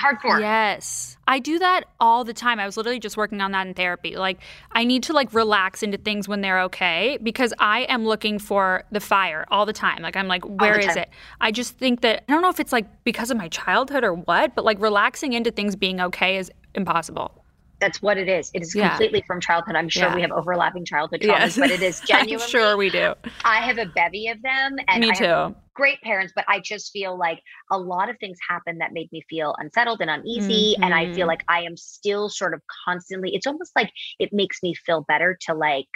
[0.01, 0.41] hardcore.
[0.41, 1.17] Yes.
[1.29, 2.59] I do that all the time.
[2.59, 4.17] I was literally just working on that in therapy.
[4.17, 4.41] Like
[4.73, 8.85] I need to like relax into things when they're okay because I am looking for
[8.91, 10.03] the fire all the time.
[10.03, 11.11] Like I'm like where is it?
[11.41, 14.15] I just think that I don't know if it's like because of my childhood or
[14.15, 17.40] what, but like relaxing into things being okay is impossible.
[17.81, 18.51] That's what it is.
[18.53, 19.75] It is completely from childhood.
[19.75, 20.15] I'm sure yeah.
[20.15, 21.59] we have overlapping childhood traumas, yes.
[21.59, 22.45] but it is genuinely.
[22.45, 23.15] I'm sure we do.
[23.45, 25.57] I have a bevy of them, and me I too.
[25.75, 27.41] great parents, but I just feel like
[27.73, 30.85] a lot of things happen that made me feel unsettled and uneasy, mm-hmm.
[30.85, 31.29] and I feel mm-hmm.
[31.29, 33.35] like I am still sort of constantly.
[33.35, 35.89] It's almost like it makes me feel better to like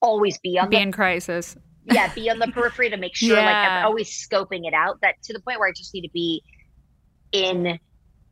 [0.00, 1.56] always be on be the, in crisis.
[1.84, 3.44] Yeah, be on the periphery to make sure yeah.
[3.44, 4.98] like I'm always scoping it out.
[5.02, 6.42] That to the point where I just need to be
[7.32, 7.78] in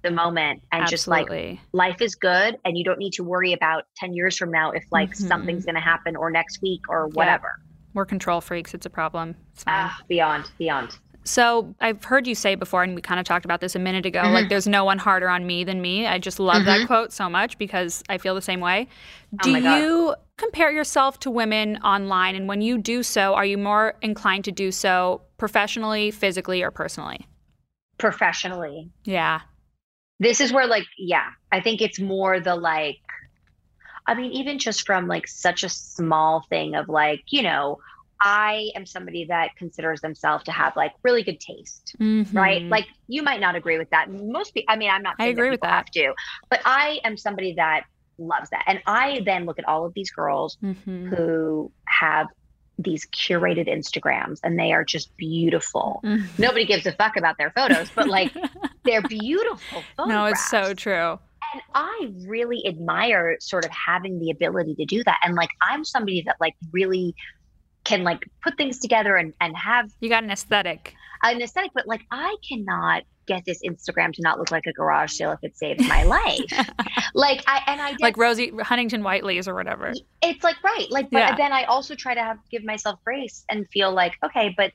[0.03, 0.91] the moment and Absolutely.
[0.91, 4.51] just like life is good and you don't need to worry about 10 years from
[4.51, 5.27] now if like mm-hmm.
[5.27, 7.59] something's going to happen or next week or whatever.
[7.59, 7.65] Yeah.
[7.95, 8.75] We're control freaks.
[8.75, 9.35] It's a problem.
[9.55, 10.97] It's uh, beyond, beyond.
[11.25, 14.07] So I've heard you say before, and we kind of talked about this a minute
[14.07, 14.21] ago.
[14.21, 14.33] Mm-hmm.
[14.33, 16.07] Like, there's no one harder on me than me.
[16.07, 16.67] I just love mm-hmm.
[16.67, 18.89] that quote so much because I feel the same way.
[19.35, 23.59] Oh do you compare yourself to women online, and when you do so, are you
[23.59, 27.27] more inclined to do so professionally, physically, or personally?
[27.99, 28.91] Professionally.
[29.05, 29.41] Yeah
[30.19, 32.99] this is where like yeah i think it's more the like
[34.07, 37.79] i mean even just from like such a small thing of like you know
[38.21, 42.37] i am somebody that considers themselves to have like really good taste mm-hmm.
[42.37, 45.27] right like you might not agree with that most people i mean i'm not i
[45.27, 46.13] agree that with that have to
[46.51, 47.85] but i am somebody that
[48.19, 51.07] loves that and i then look at all of these girls mm-hmm.
[51.09, 52.27] who have
[52.79, 56.01] these curated Instagrams and they are just beautiful.
[56.09, 56.43] Mm-hmm.
[56.43, 58.33] Nobody gives a fuck about their photos, but like
[58.85, 59.83] they're beautiful.
[60.07, 61.19] No, it's so true.
[61.53, 65.19] And I really admire sort of having the ability to do that.
[65.25, 67.15] And like I'm somebody that like really
[67.85, 70.95] can like put things together and, and have you got an aesthetic.
[71.23, 75.13] An aesthetic, but like I cannot get this Instagram to not look like a garage
[75.13, 76.67] sale if it saves my life.
[77.15, 79.93] like I and I did, like Rosie Huntington Whiteley's or whatever.
[80.23, 81.37] It's like right, like but yeah.
[81.37, 84.73] then I also try to have give myself grace and feel like okay, but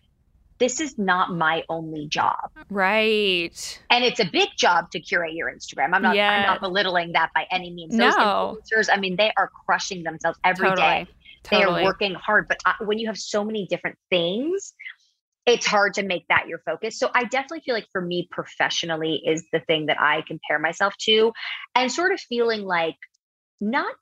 [0.59, 2.51] this is not my only job.
[2.69, 3.81] Right.
[3.89, 5.89] And it's a big job to curate your Instagram.
[5.93, 6.29] I'm not yeah.
[6.29, 7.97] I'm not belittling that by any means.
[7.97, 8.57] Those no.
[8.71, 10.87] influencers, I mean, they are crushing themselves every totally.
[10.87, 11.07] day.
[11.43, 11.73] Totally.
[11.73, 14.73] They are working hard, but uh, when you have so many different things,
[15.45, 16.97] it's hard to make that your focus.
[16.97, 20.95] So I definitely feel like for me professionally is the thing that I compare myself
[21.01, 21.33] to
[21.75, 22.95] and sort of feeling like
[23.59, 23.93] not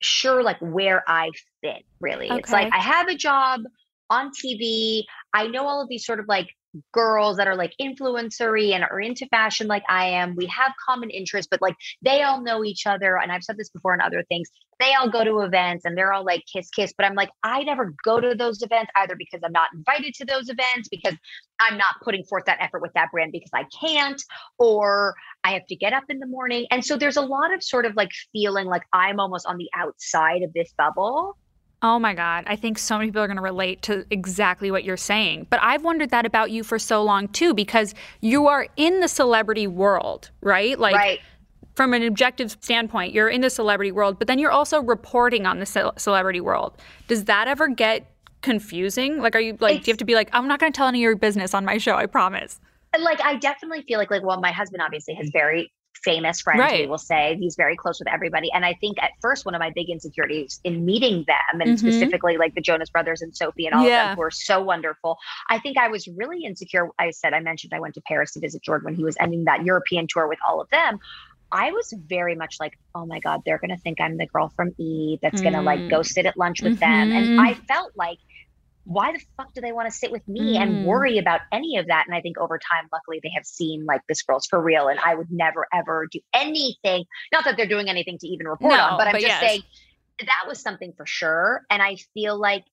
[0.00, 1.30] sure like where I
[1.62, 2.30] fit really.
[2.30, 2.38] Okay.
[2.38, 3.62] It's like I have a job
[4.10, 5.04] on TV.
[5.32, 6.48] I know all of these sort of like
[6.92, 10.34] girls that are like influencery and are into fashion like I am.
[10.36, 13.16] We have common interests, but like they all know each other.
[13.16, 14.48] And I've said this before in other things.
[14.78, 16.92] They all go to events and they're all like kiss kiss.
[16.96, 20.26] But I'm like, I never go to those events either because I'm not invited to
[20.26, 21.14] those events, because
[21.60, 24.22] I'm not putting forth that effort with that brand because I can't,
[24.58, 26.66] or I have to get up in the morning.
[26.70, 29.70] And so there's a lot of sort of like feeling like I'm almost on the
[29.74, 31.36] outside of this bubble
[31.82, 32.44] Oh my God.
[32.46, 35.46] I think so many people are going to relate to exactly what you're saying.
[35.50, 39.08] But I've wondered that about you for so long too, because you are in the
[39.08, 40.78] celebrity world, right?
[40.78, 41.20] Like, right.
[41.74, 45.60] from an objective standpoint, you're in the celebrity world, but then you're also reporting on
[45.60, 46.78] the ce- celebrity world.
[47.08, 48.10] Does that ever get
[48.40, 49.20] confusing?
[49.20, 50.76] Like, are you like, it's, do you have to be like, I'm not going to
[50.76, 52.58] tell any of your business on my show, I promise?
[52.98, 55.70] Like, I definitely feel like, like, well, my husband obviously has very
[56.04, 56.80] famous friends, right.
[56.80, 57.36] we will say.
[57.38, 58.50] He's very close with everybody.
[58.52, 61.76] And I think at first, one of my big insecurities in meeting them, and mm-hmm.
[61.76, 64.02] specifically like the Jonas Brothers and Sophie and all yeah.
[64.02, 65.18] of them who are so wonderful.
[65.50, 66.88] I think I was really insecure.
[66.98, 69.44] I said, I mentioned I went to Paris to visit Jordan when he was ending
[69.44, 70.98] that European tour with all of them.
[71.52, 74.52] I was very much like, oh my God, they're going to think I'm the girl
[74.56, 75.44] from E that's mm.
[75.44, 77.10] going to like go sit at lunch with mm-hmm.
[77.10, 77.12] them.
[77.12, 77.40] And mm-hmm.
[77.40, 78.18] I felt like,
[78.86, 80.62] why the fuck do they want to sit with me mm.
[80.62, 82.04] and worry about any of that?
[82.06, 85.00] And I think over time, luckily, they have seen like this girl's for real, and
[85.00, 87.04] I would never ever do anything.
[87.32, 89.40] Not that they're doing anything to even report no, on, but I'm but just yes.
[89.40, 89.62] saying
[90.20, 91.62] that was something for sure.
[91.68, 92.64] And I feel like,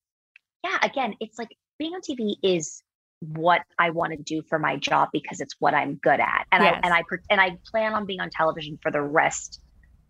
[0.63, 1.49] yeah, again, it's like
[1.79, 2.83] being on TV is
[3.19, 6.63] what I want to do for my job because it's what I'm good at, and
[6.63, 6.79] yes.
[6.83, 9.59] I and I and I plan on being on television for the rest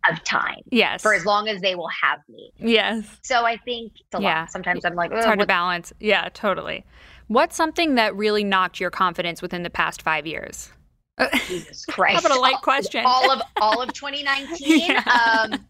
[0.09, 0.61] of time.
[0.71, 1.01] Yes.
[1.01, 2.51] For as long as they will have me.
[2.57, 3.05] Yes.
[3.23, 4.41] So I think yeah.
[4.41, 4.51] Lot.
[4.51, 5.93] Sometimes I'm like, it's hard to balance.
[5.99, 6.85] Yeah, totally.
[7.27, 10.71] What's something that really knocked your confidence within the past five years?
[11.47, 12.13] Jesus Christ.
[12.13, 13.03] How about a light question?
[13.05, 14.89] All of all of 2019.
[14.89, 14.97] yeah.
[14.97, 15.65] Um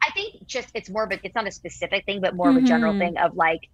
[0.00, 2.56] I think just it's more of a it's not a specific thing, but more of
[2.56, 3.00] a general mm-hmm.
[3.00, 3.68] thing of like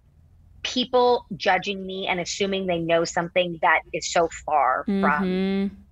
[0.63, 5.01] people judging me and assuming they know something that is so far mm-hmm.
[5.01, 5.84] from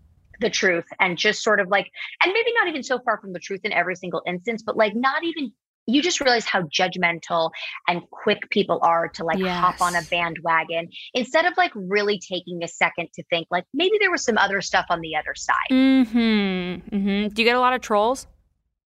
[0.43, 1.89] the truth and just sort of like,
[2.21, 4.93] and maybe not even so far from the truth in every single instance, but like
[4.95, 5.51] not even
[5.85, 7.51] you just realize how judgmental
[7.87, 9.59] and quick people are to like yes.
[9.59, 13.97] hop on a bandwagon instead of like really taking a second to think like maybe
[13.99, 15.55] there was some other stuff on the other side.
[15.71, 16.95] Mm-hmm.
[16.95, 17.27] Mm-hmm.
[17.33, 18.27] Do you get a lot of trolls?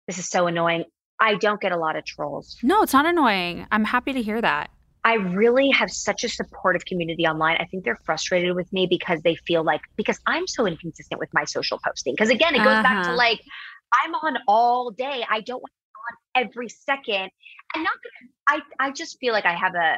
[0.07, 0.85] This is so annoying.
[1.21, 2.59] I don't get a lot of trolls.
[2.63, 3.67] No, it's not annoying.
[3.71, 4.71] I'm happy to hear that.
[5.05, 7.59] I really have such a supportive community online.
[7.61, 11.29] I think they're frustrated with me because they feel like because I'm so inconsistent with
[11.35, 12.15] my social posting.
[12.15, 12.83] Because again, it goes uh-huh.
[12.83, 13.17] back to uh-huh.
[13.17, 13.41] like
[13.93, 15.25] I'm on all day.
[15.29, 17.31] I don't want to on every second.
[17.75, 17.95] And not
[18.49, 19.97] I I just feel like I have a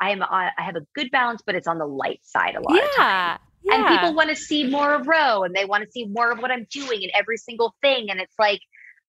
[0.00, 2.76] I am I have a good balance, but it's on the light side a lot
[2.76, 2.84] yeah.
[2.84, 3.38] of time.
[3.62, 3.74] Yeah.
[3.74, 6.38] And people want to see more of Row and they want to see more of
[6.38, 8.10] what I'm doing in every single thing.
[8.10, 8.60] And it's like,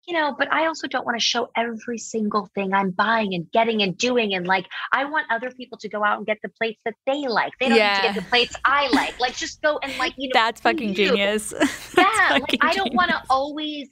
[0.07, 3.51] you know, but I also don't want to show every single thing I'm buying and
[3.53, 4.35] getting and doing.
[4.35, 7.27] And like, I want other people to go out and get the plates that they
[7.29, 7.53] like.
[7.61, 7.95] They don't yeah.
[7.95, 9.19] need to get the plates I like.
[9.21, 11.51] Like, just go and like, you know, that's fucking genius.
[11.51, 12.29] That's yeah.
[12.31, 13.89] Fucking like, I don't want to always,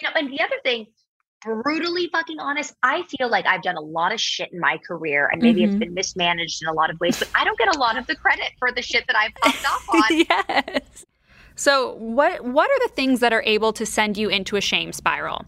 [0.00, 0.86] you know, and the other thing,
[1.44, 5.28] brutally fucking honest, I feel like I've done a lot of shit in my career
[5.30, 5.72] and maybe mm-hmm.
[5.72, 8.06] it's been mismanaged in a lot of ways, but I don't get a lot of
[8.06, 10.02] the credit for the shit that I've popped off on.
[10.10, 11.06] yes.
[11.56, 14.92] So what what are the things that are able to send you into a shame
[14.92, 15.44] spiral?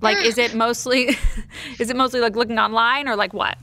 [0.00, 1.16] Like is it mostly
[1.78, 3.56] is it mostly like looking online or like what?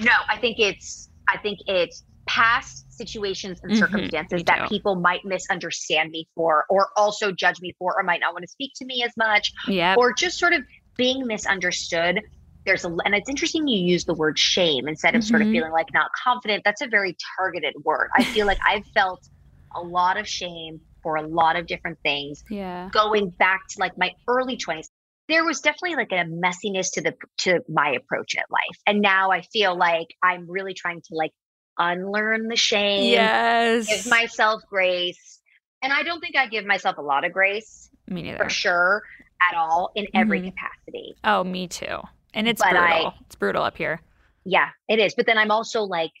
[0.00, 5.24] No, I think it's I think it's past situations and mm-hmm, circumstances that people might
[5.24, 8.84] misunderstand me for or also judge me for or might not want to speak to
[8.84, 9.52] me as much.
[9.68, 9.94] Yeah.
[9.98, 10.62] Or just sort of
[10.96, 12.20] being misunderstood
[12.66, 15.28] there's a and it's interesting you use the word shame instead of mm-hmm.
[15.28, 15.56] sort of mm-hmm.
[15.56, 19.28] feeling like not confident that's a very targeted word i feel like i've felt
[19.74, 22.42] a lot of shame for a lot of different things.
[22.50, 22.88] Yeah.
[22.92, 24.86] Going back to like my early 20s,
[25.28, 28.78] there was definitely like a messiness to the to my approach at life.
[28.86, 31.32] And now I feel like I'm really trying to like
[31.78, 33.10] unlearn the shame.
[33.10, 33.86] Yes.
[33.88, 35.40] Give myself grace.
[35.82, 37.90] And I don't think I give myself a lot of grace.
[38.06, 38.44] Me neither.
[38.44, 39.02] For sure
[39.50, 40.50] at all in every mm-hmm.
[40.50, 41.14] capacity.
[41.24, 41.98] Oh, me too.
[42.32, 43.06] And it's but brutal.
[43.06, 44.00] I, it's brutal up here.
[44.44, 45.14] Yeah, it is.
[45.14, 46.12] But then I'm also like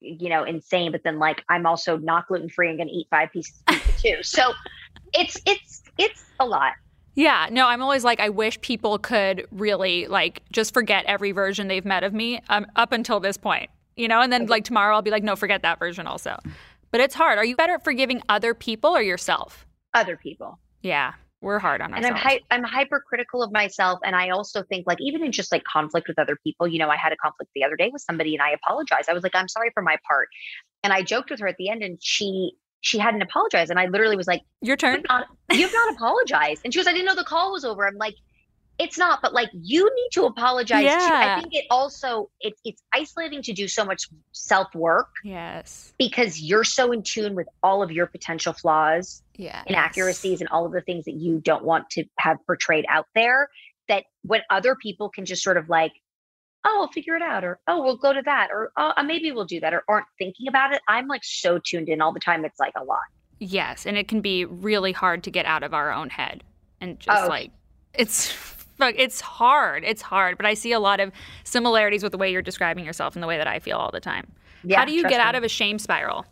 [0.00, 0.92] you know, insane.
[0.92, 4.02] But then like I'm also not gluten free and gonna eat five pieces of pizza
[4.02, 4.22] too.
[4.22, 4.52] So
[5.12, 6.72] it's it's it's a lot.
[7.16, 11.68] Yeah, no, I'm always like, I wish people could really like just forget every version
[11.68, 14.96] they've met of me um, up until this point, you know, and then like tomorrow
[14.96, 16.36] I'll be like, no, forget that version also.
[16.90, 17.38] But it's hard.
[17.38, 19.64] Are you better at forgiving other people or yourself?
[19.94, 20.58] Other people.
[20.82, 21.14] Yeah.
[21.44, 22.06] We're hard on ourselves.
[22.08, 25.52] And I'm hi- I'm hypercritical of myself, and I also think like even in just
[25.52, 26.66] like conflict with other people.
[26.66, 29.10] You know, I had a conflict the other day with somebody, and I apologized.
[29.10, 30.28] I was like, I'm sorry for my part,
[30.82, 33.86] and I joked with her at the end, and she she hadn't apologized, and I
[33.86, 34.94] literally was like, Your turn.
[34.96, 37.86] You've not, you've not apologized, and she was, I didn't know the call was over.
[37.86, 38.14] I'm like,
[38.78, 40.98] it's not but like you need to apologize yeah.
[40.98, 46.40] too i think it also it, it's isolating to do so much self-work yes because
[46.40, 50.72] you're so in tune with all of your potential flaws yeah inaccuracies and all of
[50.72, 53.48] the things that you don't want to have portrayed out there
[53.88, 55.92] that when other people can just sort of like
[56.64, 59.30] oh we'll figure it out or oh we'll go to that or oh uh, maybe
[59.30, 62.20] we'll do that or aren't thinking about it i'm like so tuned in all the
[62.20, 63.00] time it's like a lot
[63.38, 66.42] yes and it can be really hard to get out of our own head
[66.80, 67.28] and just oh.
[67.28, 67.50] like
[67.92, 69.84] it's it's hard.
[69.84, 71.12] It's hard, but I see a lot of
[71.44, 74.00] similarities with the way you're describing yourself and the way that I feel all the
[74.00, 74.26] time.
[74.64, 75.16] Yeah, How do you get me.
[75.18, 76.26] out of a shame spiral?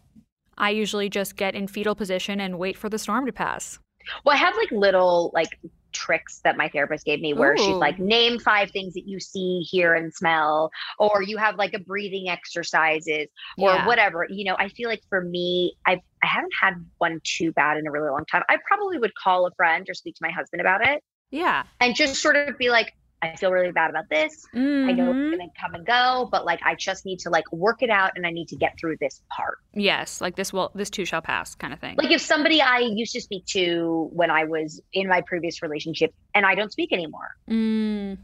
[0.58, 3.78] I usually just get in fetal position and wait for the storm to pass.
[4.24, 5.58] Well, I have like little like
[5.92, 7.58] tricks that my therapist gave me where Ooh.
[7.58, 11.74] she's like name five things that you see hear and smell or you have like
[11.74, 13.28] a breathing exercises
[13.58, 13.86] or yeah.
[13.86, 17.76] whatever you know i feel like for me i've i haven't had one too bad
[17.76, 20.30] in a really long time i probably would call a friend or speak to my
[20.30, 21.02] husband about it
[21.32, 24.44] yeah and just sort of be like I feel really bad about this.
[24.52, 24.88] Mm-hmm.
[24.88, 25.36] I know it's mm-hmm.
[25.36, 28.12] going to come and go, but like I just need to like work it out
[28.16, 29.58] and I need to get through this part.
[29.74, 31.94] Yes, like this will this too shall pass kind of thing.
[31.96, 36.12] Like if somebody I used to speak to when I was in my previous relationship
[36.34, 37.36] and I don't speak anymore.
[37.48, 38.18] Mm.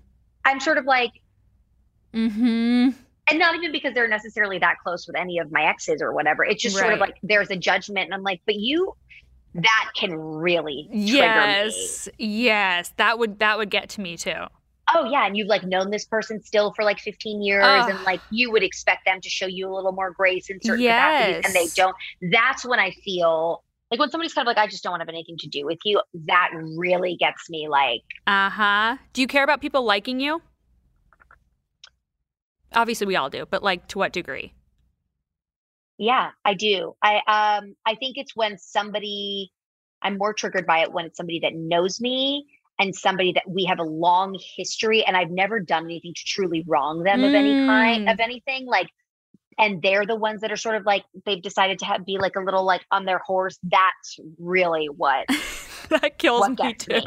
[0.45, 1.13] I'm sort of like
[2.13, 2.95] mhm
[3.31, 6.45] and not even because they're necessarily that close with any of my exes or whatever.
[6.45, 6.83] It's just right.
[6.83, 8.95] sort of like there's a judgment and I'm like, but you
[9.55, 12.27] that can really yes me.
[12.27, 14.45] yes that would that would get to me too.
[14.95, 18.21] Oh yeah and you've like known this person still for like 15 years and like
[18.31, 20.95] you would expect them to show you a little more grace in certain yes.
[20.95, 21.97] capacities and they don't.
[22.33, 25.05] That's when i feel like when somebody's kind of like i just don't want to
[25.05, 28.97] have anything to do with you that really gets me like uh-huh.
[29.13, 30.43] Do you care about people liking you?
[32.73, 34.53] Obviously we all do but like to what degree
[35.99, 39.51] yeah i do i um i think it's when somebody
[40.03, 42.47] i'm more triggered by it when it's somebody that knows me
[42.79, 46.65] and somebody that we have a long history and I've never done anything to truly
[46.67, 47.29] wrong them mm.
[47.29, 48.13] of any kind mm.
[48.13, 48.89] of anything like
[49.59, 52.37] and they're the ones that are sort of like they've decided to have, be like
[52.37, 55.27] a little like on their horse that's really what
[55.89, 57.03] that kills me too me.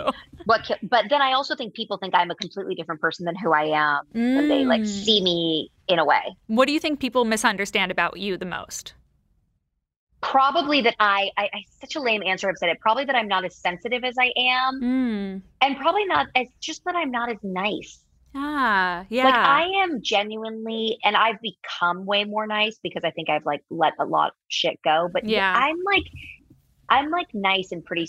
[0.46, 3.52] What but then I also think people think I'm a completely different person than who
[3.52, 4.36] I am mm.
[4.36, 4.88] when they like mm.
[4.88, 8.94] see me in a way what do you think people misunderstand about you the most
[10.22, 13.28] probably that I, I, I such a lame answer i've said it probably that i'm
[13.28, 15.42] not as sensitive as i am mm.
[15.62, 18.00] and probably not as just that i'm not as nice
[18.36, 23.30] ah yeah like i am genuinely and i've become way more nice because i think
[23.30, 26.04] i've like let a lot of shit go but yeah i'm like
[26.88, 28.08] i'm like nice and pretty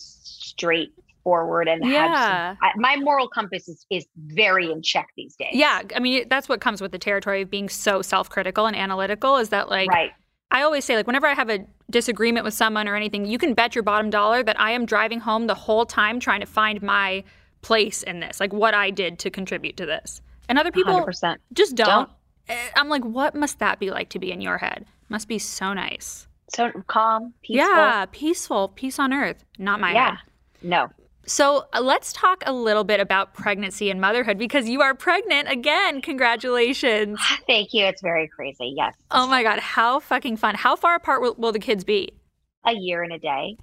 [1.23, 2.51] straightforward and yeah.
[2.51, 5.51] Some, I, my moral compass is, is very in check these days.
[5.53, 9.37] Yeah, I mean that's what comes with the territory of being so self-critical and analytical
[9.37, 10.13] is that like right.
[10.51, 13.55] I always say, like, whenever I have a disagreement with someone or anything, you can
[13.55, 16.83] bet your bottom dollar that I am driving home the whole time trying to find
[16.83, 17.25] my
[17.63, 20.21] place in this, like what I did to contribute to this.
[20.51, 21.39] And other people 100%.
[21.55, 21.89] just don't.
[21.89, 22.11] don't.
[22.49, 24.85] Eh, I'm like, what must that be like to be in your head?
[25.09, 26.29] Must be so nice.
[26.55, 27.67] So calm, peaceful.
[27.67, 29.43] Yeah, peaceful, peace on earth.
[29.59, 30.11] Not my yeah.
[30.11, 30.19] head.
[30.63, 30.91] No.
[31.27, 35.49] So uh, let's talk a little bit about pregnancy and motherhood because you are pregnant
[35.49, 36.01] again.
[36.01, 37.21] Congratulations.
[37.47, 37.85] Thank you.
[37.85, 38.75] It's very crazy.
[38.77, 38.95] Yes.
[39.11, 39.61] Oh my God.
[39.61, 40.55] How fucking fun.
[40.55, 42.13] How far apart will, will the kids be?
[42.67, 43.57] A year and a day.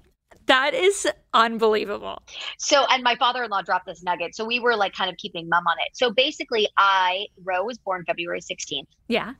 [0.46, 2.22] That is unbelievable.
[2.58, 4.34] So, and my father in law dropped this nugget.
[4.34, 5.96] So, we were like kind of keeping mum on it.
[5.96, 8.86] So, basically, I, Row was born February 16th.
[9.06, 9.34] Yeah.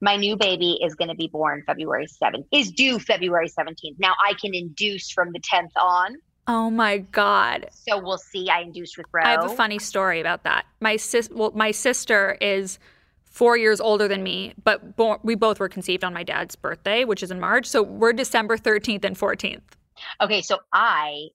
[0.00, 3.96] My new baby is going to be born February 7th, is due February 17th.
[3.98, 6.16] Now, I can induce from the 10th on.
[6.46, 7.68] Oh my god!
[7.72, 8.50] So we'll see.
[8.50, 9.22] I induced with Row.
[9.24, 10.66] I have a funny story about that.
[10.80, 12.78] My sis, well, my sister is
[13.24, 17.04] four years older than me, but bo- we both were conceived on my dad's birthday,
[17.04, 17.66] which is in March.
[17.66, 19.76] So we're December thirteenth and fourteenth.
[20.20, 21.28] Okay, so I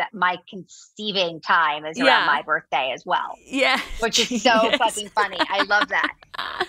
[0.00, 2.26] that my conceiving time is around yeah.
[2.26, 3.36] my birthday as well.
[3.44, 3.78] Yeah.
[4.00, 4.78] Which is so yes.
[4.78, 5.36] fucking funny.
[5.38, 6.14] I love that.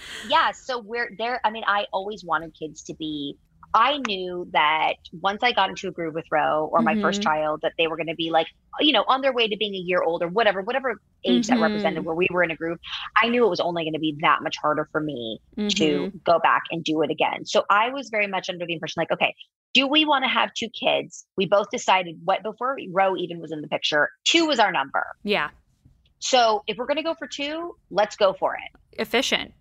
[0.27, 0.51] yeah.
[0.51, 1.39] So we're there.
[1.45, 3.37] I mean, I always wanted kids to be
[3.73, 7.01] I knew that once I got into a groove with Row or my mm-hmm.
[7.01, 8.47] first child, that they were going to be like,
[8.79, 11.55] you know, on their way to being a year old or whatever, whatever age mm-hmm.
[11.55, 12.79] that represented where we were in a groove.
[13.21, 15.69] I knew it was only going to be that much harder for me mm-hmm.
[15.69, 17.45] to go back and do it again.
[17.45, 19.35] So I was very much under the impression like, okay,
[19.73, 21.25] do we want to have two kids?
[21.37, 25.05] We both decided what before Row even was in the picture, two was our number.
[25.23, 25.49] Yeah.
[26.19, 28.99] So if we're going to go for two, let's go for it.
[28.99, 29.53] Efficient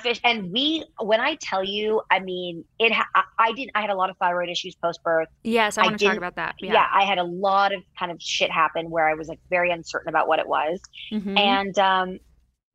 [0.00, 3.90] fish and we when i tell you i mean it ha- I, didn't i had
[3.90, 6.72] a lot of thyroid issues post birth yes i want to talk about that yeah.
[6.72, 6.86] yeah.
[6.92, 10.08] i had a lot of kind of shit happen where i was like very uncertain
[10.08, 10.80] about what it was
[11.10, 11.36] mm-hmm.
[11.36, 12.18] and um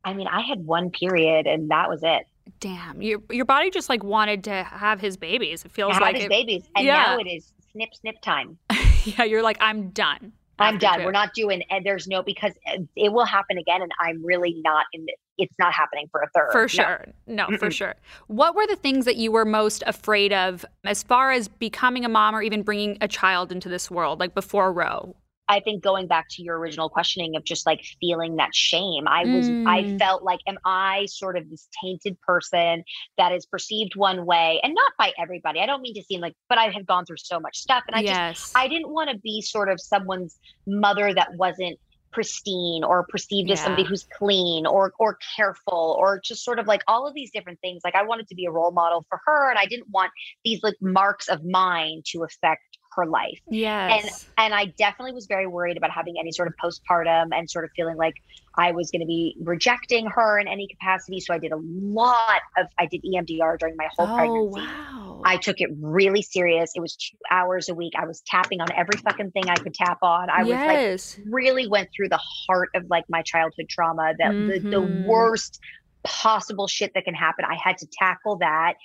[0.04, 2.26] i mean i had one period and that was it
[2.60, 6.16] damn your your body just like wanted to have his babies it feels have like
[6.16, 7.04] his it, babies and yeah.
[7.04, 8.58] now it is snip snip time
[9.06, 11.04] yeah you're like i'm done I'm done.
[11.04, 12.54] We're not doing, and there's no because
[12.96, 15.06] it will happen again, and I'm really not in.
[15.38, 16.52] It's not happening for a third.
[16.52, 17.96] For sure, no, no for sure.
[18.28, 22.10] What were the things that you were most afraid of as far as becoming a
[22.10, 25.16] mom or even bringing a child into this world, like before Row?
[25.50, 29.24] I think going back to your original questioning of just like feeling that shame, I
[29.24, 29.66] was, mm.
[29.66, 32.84] I felt like, am I sort of this tainted person
[33.18, 35.62] that is perceived one way and not by everybody?
[35.62, 37.96] I don't mean to seem like, but I had gone through so much stuff and
[37.96, 38.38] I yes.
[38.38, 41.80] just, I didn't want to be sort of someone's mother that wasn't
[42.12, 43.54] pristine or perceived yeah.
[43.54, 47.32] as somebody who's clean or or careful or just sort of like all of these
[47.32, 49.90] different things like i wanted to be a role model for her and i didn't
[49.90, 50.12] want
[50.44, 52.62] these like marks of mine to affect
[52.98, 54.04] her life yes
[54.38, 57.64] and and i definitely was very worried about having any sort of postpartum and sort
[57.64, 58.16] of feeling like
[58.56, 62.42] i was going to be rejecting her in any capacity so i did a lot
[62.58, 66.72] of i did emdr during my whole oh, pregnancy wow I took it really serious.
[66.76, 67.94] It was two hours a week.
[67.98, 70.30] I was tapping on every fucking thing I could tap on.
[70.30, 71.18] I yes.
[71.18, 74.48] was like, really went through the heart of like my childhood trauma, that mm-hmm.
[74.48, 75.06] the, the mm-hmm.
[75.06, 75.60] worst
[76.04, 77.46] possible shit that can happen.
[77.46, 78.76] I had to tackle that.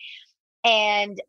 [0.64, 1.20] And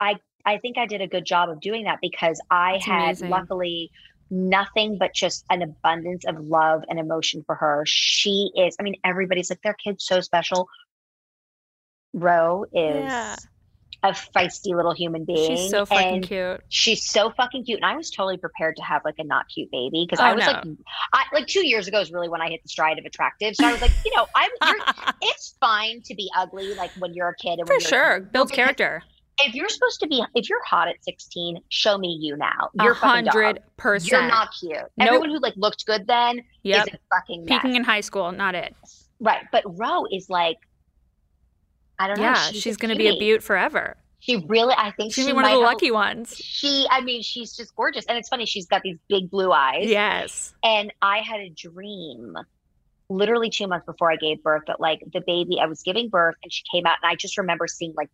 [0.00, 3.02] I, I think I did a good job of doing that because I That's had
[3.02, 3.30] amazing.
[3.30, 3.90] luckily
[4.30, 7.82] nothing but just an abundance of love and emotion for her.
[7.86, 10.68] She is, I mean, everybody's like, their kid's so special.
[12.12, 13.36] Row is yeah
[14.02, 15.56] a feisty little human being.
[15.56, 16.60] She's so fucking cute.
[16.68, 17.76] She's so fucking cute.
[17.76, 20.34] And I was totally prepared to have like a not cute baby because oh, I
[20.34, 20.52] was no.
[20.52, 20.64] like,
[21.12, 23.54] I, like two years ago is really when I hit the stride of attractive.
[23.56, 24.50] So I was like, you know, I'm.
[25.22, 27.58] it's fine to be ugly, like when you're a kid.
[27.58, 29.02] And For sure, builds character.
[29.46, 32.70] If you're supposed to be, if you're hot at 16, show me you now.
[32.74, 34.10] You're hundred percent.
[34.10, 34.72] You're not cute.
[34.72, 34.90] Nope.
[34.98, 36.88] Everyone who like looked good then yep.
[36.88, 37.62] is a fucking mess.
[37.62, 38.32] peaking in high school.
[38.32, 38.74] Not it.
[39.20, 40.58] Right, but Row is like
[42.00, 42.40] I don't yeah, know.
[42.50, 43.96] she's, she's going to be a beaut forever.
[44.20, 46.34] She really, I think she's she one of the lucky ones.
[46.34, 48.46] She, I mean, she's just gorgeous, and it's funny.
[48.46, 49.86] She's got these big blue eyes.
[49.86, 50.54] Yes.
[50.62, 52.34] And I had a dream,
[53.10, 56.36] literally two months before I gave birth, that like the baby, I was giving birth,
[56.42, 58.08] and she came out, and I just remember seeing like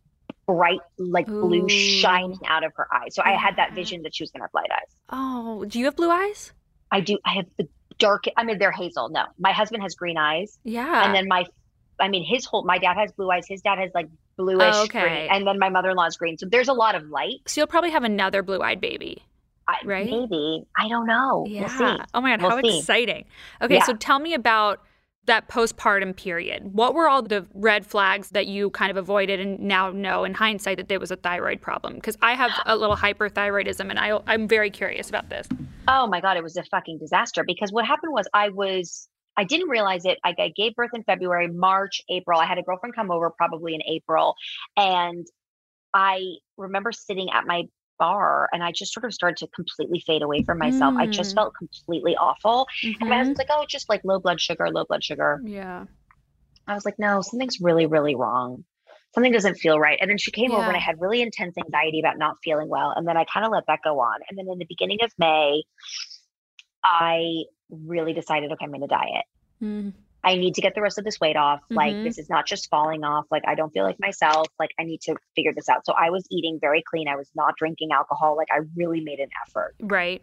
[0.47, 1.41] bright, like Ooh.
[1.41, 3.15] blue shining out of her eyes.
[3.15, 3.33] So yeah.
[3.33, 4.95] I had that vision that she was going to have light eyes.
[5.09, 6.53] Oh, do you have blue eyes?
[6.91, 7.19] I do.
[7.25, 7.67] I have the
[7.99, 8.25] dark.
[8.35, 9.09] I mean, they're hazel.
[9.09, 10.57] No, my husband has green eyes.
[10.63, 11.05] Yeah.
[11.05, 11.45] And then my
[11.99, 13.45] I mean, his whole my dad has blue eyes.
[13.47, 15.01] His dad has like bluish oh, okay.
[15.01, 16.37] green, and then my mother in law is green.
[16.37, 17.39] So there's a lot of light.
[17.45, 19.23] So you'll probably have another blue eyed baby.
[19.67, 20.09] I, right?
[20.09, 20.63] Maybe.
[20.77, 21.45] I don't know.
[21.47, 21.77] Yeah.
[21.79, 22.79] We'll oh my God, we'll how see.
[22.79, 23.25] exciting.
[23.61, 23.83] Okay, yeah.
[23.83, 24.81] so tell me about
[25.27, 26.73] that postpartum period.
[26.73, 30.33] What were all the red flags that you kind of avoided and now know in
[30.33, 31.95] hindsight that there was a thyroid problem?
[31.95, 35.47] Because I have a little hyperthyroidism and I, I'm very curious about this.
[35.87, 39.07] Oh my God, it was a fucking disaster because what happened was I was
[39.37, 40.17] I didn't realize it.
[40.23, 42.39] I, I gave birth in February, March, April.
[42.39, 44.33] I had a girlfriend come over probably in April.
[44.75, 45.27] And
[45.93, 47.65] I remember sitting at my
[47.97, 50.93] bar and I just sort of started to completely fade away from myself.
[50.95, 51.01] Mm.
[51.01, 51.35] I just mm.
[51.35, 52.67] felt completely awful.
[52.83, 53.01] Mm-hmm.
[53.01, 55.41] And my husband's like, oh, it's just like low blood sugar, low blood sugar.
[55.43, 55.85] Yeah.
[56.67, 58.63] I was like, no, something's really, really wrong.
[59.15, 59.97] Something doesn't feel right.
[60.01, 60.57] And then she came yeah.
[60.57, 62.93] over and I had really intense anxiety about not feeling well.
[62.95, 64.19] And then I kind of let that go on.
[64.29, 65.63] And then in the beginning of May,
[66.83, 69.25] I really decided, okay, I'm going to diet.
[69.61, 69.93] Mm.
[70.27, 71.61] I need to get the rest of this weight off.
[71.61, 71.75] Mm-hmm.
[71.75, 73.25] Like, this is not just falling off.
[73.31, 74.47] Like, I don't feel like myself.
[74.59, 75.85] Like, I need to figure this out.
[75.85, 77.07] So, I was eating very clean.
[77.07, 78.35] I was not drinking alcohol.
[78.35, 79.75] Like, I really made an effort.
[79.79, 80.21] Right.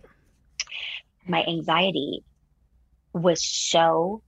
[1.27, 2.23] My anxiety
[3.15, 4.21] was so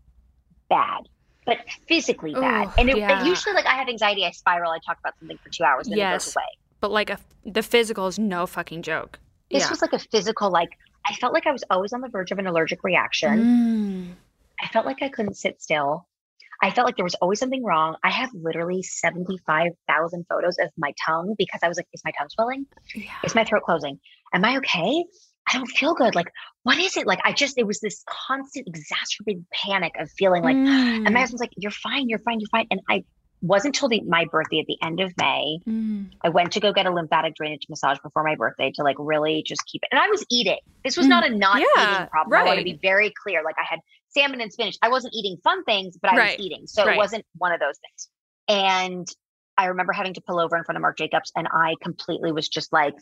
[0.70, 1.08] bad,
[1.44, 2.68] but physically bad.
[2.68, 3.24] Ooh, and, it, yeah.
[3.24, 5.96] usually, like, I have anxiety, I spiral, I talk about something for two hours, and
[5.96, 6.22] yes.
[6.22, 6.44] it goes away.
[6.80, 9.18] But, like, a, the physical is no fucking joke.
[9.50, 9.70] This yeah.
[9.70, 10.70] was like a physical, like,
[11.04, 13.38] I felt like I was always on the verge of an allergic reaction.
[13.38, 14.25] Mm.
[14.62, 16.06] I felt like I couldn't sit still.
[16.62, 17.96] I felt like there was always something wrong.
[18.02, 22.28] I have literally 75,000 photos of my tongue because I was like, is my tongue
[22.30, 22.66] swelling?
[22.94, 23.10] Yeah.
[23.24, 24.00] Is my throat closing?
[24.32, 25.04] Am I okay?
[25.48, 26.14] I don't feel good.
[26.14, 26.32] Like,
[26.62, 27.06] what is it?
[27.06, 30.66] Like, I just, it was this constant exacerbated panic of feeling like, mm.
[30.66, 31.20] and my mm.
[31.20, 32.66] husband's like, you're fine, you're fine, you're fine.
[32.70, 33.04] And I
[33.42, 35.58] wasn't until the, my birthday at the end of May.
[35.68, 36.10] Mm.
[36.22, 39.44] I went to go get a lymphatic drainage massage before my birthday to like really
[39.46, 39.88] just keep it.
[39.92, 40.58] And I was eating.
[40.82, 41.10] This was mm.
[41.10, 42.32] not a not yeah, eating problem.
[42.32, 42.42] Right.
[42.42, 43.42] I want to be very clear.
[43.44, 43.80] Like I had
[44.16, 44.76] salmon and spinach.
[44.82, 46.38] I wasn't eating fun things, but I right.
[46.38, 46.66] was eating.
[46.66, 46.94] So right.
[46.94, 48.08] it wasn't one of those things.
[48.48, 49.06] And
[49.58, 52.48] I remember having to pull over in front of Marc Jacobs and I completely was
[52.48, 52.94] just like,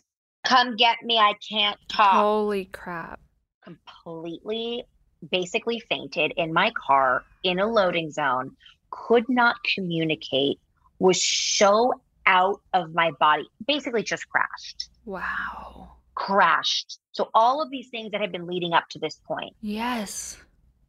[0.45, 1.17] come get me.
[1.17, 2.13] I can't talk.
[2.13, 3.19] Holy crap.
[3.63, 4.83] Completely
[5.31, 8.55] basically fainted in my car in a loading zone
[8.89, 10.59] could not communicate,
[10.99, 11.93] was so
[12.25, 14.89] out of my body, basically just crashed.
[15.05, 15.91] Wow.
[16.15, 16.99] Crashed.
[17.11, 19.55] So all of these things that had been leading up to this point.
[19.61, 20.37] Yes.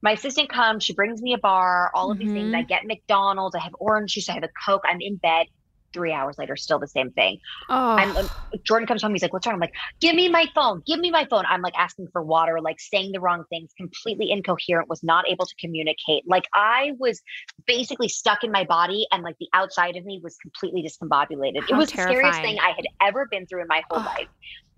[0.06, 2.28] My assistant comes, she brings me a bar, all of mm-hmm.
[2.28, 2.54] these things.
[2.54, 2.68] I mm-hmm.
[2.68, 5.48] get McDonald's, I have orange juice, I have a Coke, I'm in bed
[5.92, 7.40] three hours later, still the same thing.
[7.68, 7.96] Oh.
[7.96, 8.30] I'm, um,
[8.62, 9.14] Jordan comes home.
[9.14, 10.84] He's like, "What's wrong?" I'm like, "Give me my phone.
[10.86, 14.30] Give me my phone." I'm like asking for water, like saying the wrong things, completely
[14.30, 14.88] incoherent.
[14.88, 16.22] Was not able to communicate.
[16.24, 17.20] Like I was
[17.66, 21.62] basically stuck in my body, and like the outside of me was completely discombobulated.
[21.68, 22.14] How it was terrifying.
[22.14, 24.04] the scariest thing I had ever been through in my whole oh.
[24.04, 24.28] life.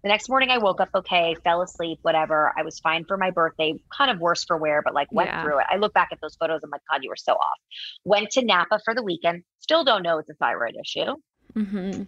[0.03, 2.53] The next morning, I woke up okay, fell asleep, whatever.
[2.57, 5.43] I was fine for my birthday, kind of worse for wear, but like went yeah.
[5.43, 5.67] through it.
[5.69, 6.61] I look back at those photos.
[6.63, 7.59] I'm like, God, you were so off.
[8.05, 9.43] Went to Napa for the weekend.
[9.59, 11.17] Still don't know it's a thyroid issue.
[11.55, 12.03] Mm-hmm.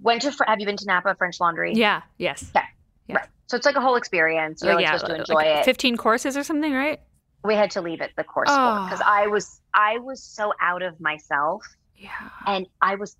[0.00, 1.72] Went to, have you been to Napa French Laundry?
[1.74, 2.02] Yeah.
[2.18, 2.50] Yes.
[2.54, 2.66] Okay.
[3.08, 3.16] Yes.
[3.16, 3.28] Right.
[3.46, 4.62] So it's like a whole experience.
[4.62, 5.64] You're oh, like yeah, supposed to enjoy like it.
[5.64, 7.00] 15 courses or something, right?
[7.42, 8.84] We had to leave it the course oh.
[8.84, 11.62] because I was I was so out of myself.
[11.96, 12.10] Yeah.
[12.46, 13.16] And I was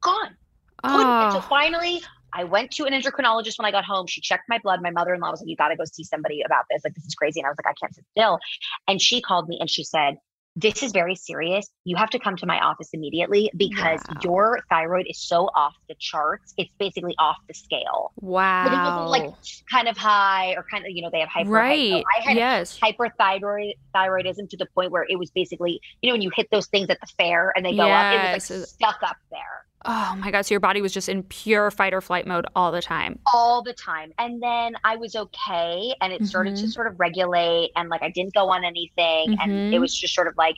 [0.00, 0.36] gone.
[0.82, 1.30] Oh.
[1.32, 2.02] So finally
[2.36, 4.06] I went to an endocrinologist when I got home.
[4.06, 4.82] She checked my blood.
[4.82, 6.82] My mother-in-law was like, "You got to go see somebody about this.
[6.84, 8.38] Like, this is crazy." And I was like, "I can't sit still."
[8.86, 10.18] And she called me and she said,
[10.56, 11.68] this is very serious.
[11.84, 14.20] You have to come to my office immediately because wow.
[14.22, 16.54] your thyroid is so off the charts.
[16.56, 18.12] It's basically off the scale.
[18.16, 18.64] Wow.
[18.64, 19.34] But it wasn't like
[19.70, 21.50] kind of high or kind of, you know, they have hyper.
[21.50, 22.02] Right.
[22.18, 22.80] I had yes.
[22.82, 26.68] hyperthyroid thyroidism to the point where it was basically, you know, when you hit those
[26.68, 28.14] things at the fair and they go yes.
[28.14, 29.65] up, it was like stuck up there.
[29.86, 30.42] Oh my God.
[30.42, 33.18] So your body was just in pure fight or flight mode all the time.
[33.32, 34.12] All the time.
[34.18, 36.64] And then I was okay and it started mm-hmm.
[36.64, 39.30] to sort of regulate and like I didn't go on anything.
[39.30, 39.40] Mm-hmm.
[39.40, 39.80] And it mm-hmm.
[39.80, 40.56] was just sort of like,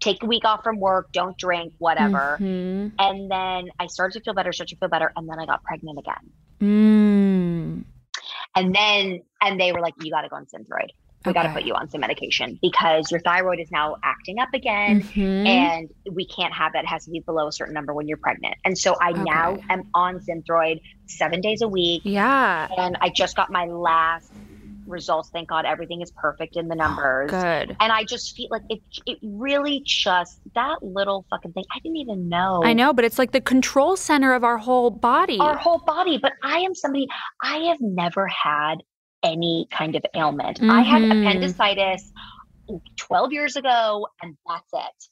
[0.00, 2.38] take a week off from work, don't drink, whatever.
[2.40, 2.88] Mm-hmm.
[2.98, 5.12] And then I started to feel better, started to feel better.
[5.14, 6.30] And then I got pregnant again.
[6.60, 7.84] Mm.
[8.56, 10.88] And then, and they were like, you got to go on Synthroid
[11.24, 11.42] we okay.
[11.42, 15.02] got to put you on some medication because your thyroid is now acting up again
[15.02, 15.46] mm-hmm.
[15.46, 18.16] and we can't have that it has to be below a certain number when you're
[18.16, 18.54] pregnant.
[18.64, 19.22] And so i okay.
[19.22, 22.68] now am on synthroid seven days a week yeah.
[22.78, 24.32] and i just got my last
[24.86, 25.30] results.
[25.32, 27.30] Thank god everything is perfect in the numbers.
[27.32, 27.76] oh, good.
[27.80, 31.98] And i just feel like it it really just that little fucking thing i didn't
[31.98, 32.62] even know.
[32.64, 35.38] I know but it's like the control center of our whole body.
[35.38, 37.06] Our whole body but i am somebody
[37.42, 38.76] i have never had
[39.22, 40.60] any kind of ailment.
[40.60, 40.70] Mm-hmm.
[40.70, 41.26] I had mm-hmm.
[41.26, 42.12] appendicitis
[42.96, 45.04] 12 years ago, and that's it.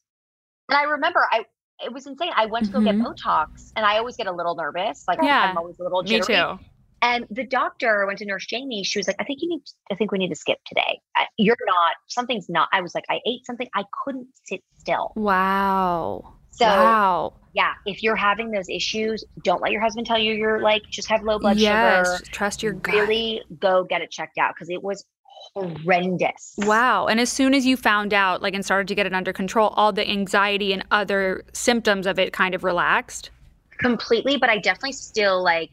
[0.68, 1.44] And I remember I
[1.82, 2.30] it was insane.
[2.34, 3.02] I went to go mm-hmm.
[3.02, 5.04] get Botox, and I always get a little nervous.
[5.08, 6.36] Like yeah, I'm always a little jittery.
[6.36, 6.58] Me too.
[7.02, 8.84] And the doctor went to Nurse Jamie.
[8.84, 9.62] She was like, "I think you need.
[9.90, 11.00] I think we need to skip today.
[11.38, 11.96] You're not.
[12.08, 13.68] Something's not." I was like, "I ate something.
[13.74, 16.34] I couldn't sit still." Wow.
[16.60, 17.32] So wow.
[17.54, 21.08] yeah, if you're having those issues, don't let your husband tell you you're like just
[21.08, 22.30] have low blood yes, sugar.
[22.30, 22.94] Trust your gut.
[22.94, 25.06] Really go get it checked out because it was
[25.54, 26.54] horrendous.
[26.58, 27.06] Wow.
[27.06, 29.68] And as soon as you found out like and started to get it under control,
[29.68, 33.30] all the anxiety and other symptoms of it kind of relaxed?
[33.78, 35.70] Completely, but I definitely still like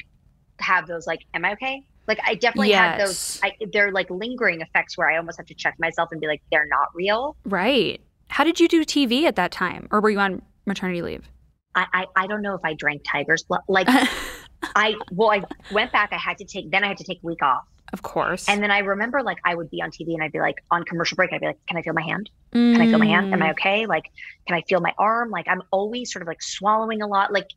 [0.62, 1.84] have those like am I okay?
[2.08, 2.80] Like I definitely yes.
[2.80, 6.22] had those I, they're like lingering effects where I almost have to check myself and
[6.22, 7.36] be like they're not real.
[7.44, 8.00] Right.
[8.30, 9.90] How did you do TV at that time?
[9.92, 11.28] Or were you on maternity leave?
[11.76, 13.62] I, I, I don't know if I drank tiger's blood.
[13.68, 13.88] Like
[14.76, 16.10] I well, I went back.
[16.12, 17.64] I had to take then I had to take a week off.
[17.94, 18.50] Of course.
[18.50, 20.84] And then I remember like I would be on TV and I'd be like on
[20.84, 21.32] commercial break.
[21.32, 22.30] I'd be like, "Can I feel my hand?
[22.52, 23.34] Can I feel my hand?
[23.34, 23.52] Am I mm.
[23.52, 23.86] okay?
[23.86, 24.06] Like,
[24.48, 25.30] can I feel my arm?
[25.30, 27.32] Like, I'm always sort of like swallowing a lot.
[27.32, 27.48] Like,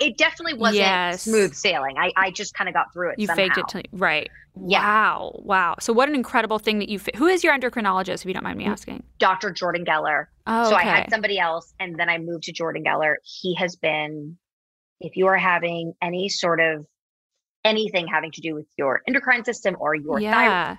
[0.00, 1.22] it definitely wasn't yes.
[1.22, 1.98] smooth sailing.
[1.98, 3.18] I, I just kind of got through it.
[3.18, 3.44] You somehow.
[3.44, 4.30] faked it, till, right?
[4.66, 4.80] Yeah.
[4.82, 5.76] Wow, wow.
[5.80, 6.98] So what an incredible thing that you.
[6.98, 9.02] Fi- Who is your endocrinologist, if you don't mind me mm, asking?
[9.18, 9.50] Dr.
[9.50, 10.26] Jordan Geller.
[10.46, 10.70] Oh, okay.
[10.70, 13.16] So I had somebody else, and then I moved to Jordan Geller.
[13.22, 14.38] He has been,
[15.00, 16.86] if you are having any sort of
[17.64, 20.32] anything having to do with your endocrine system or your yeah.
[20.32, 20.78] thyroid,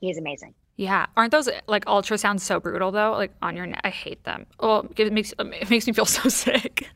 [0.00, 0.54] he is amazing.
[0.76, 3.12] Yeah, aren't those like ultrasounds so brutal though?
[3.12, 4.46] Like on your neck, I hate them.
[4.60, 6.88] Oh, it makes it makes me feel so sick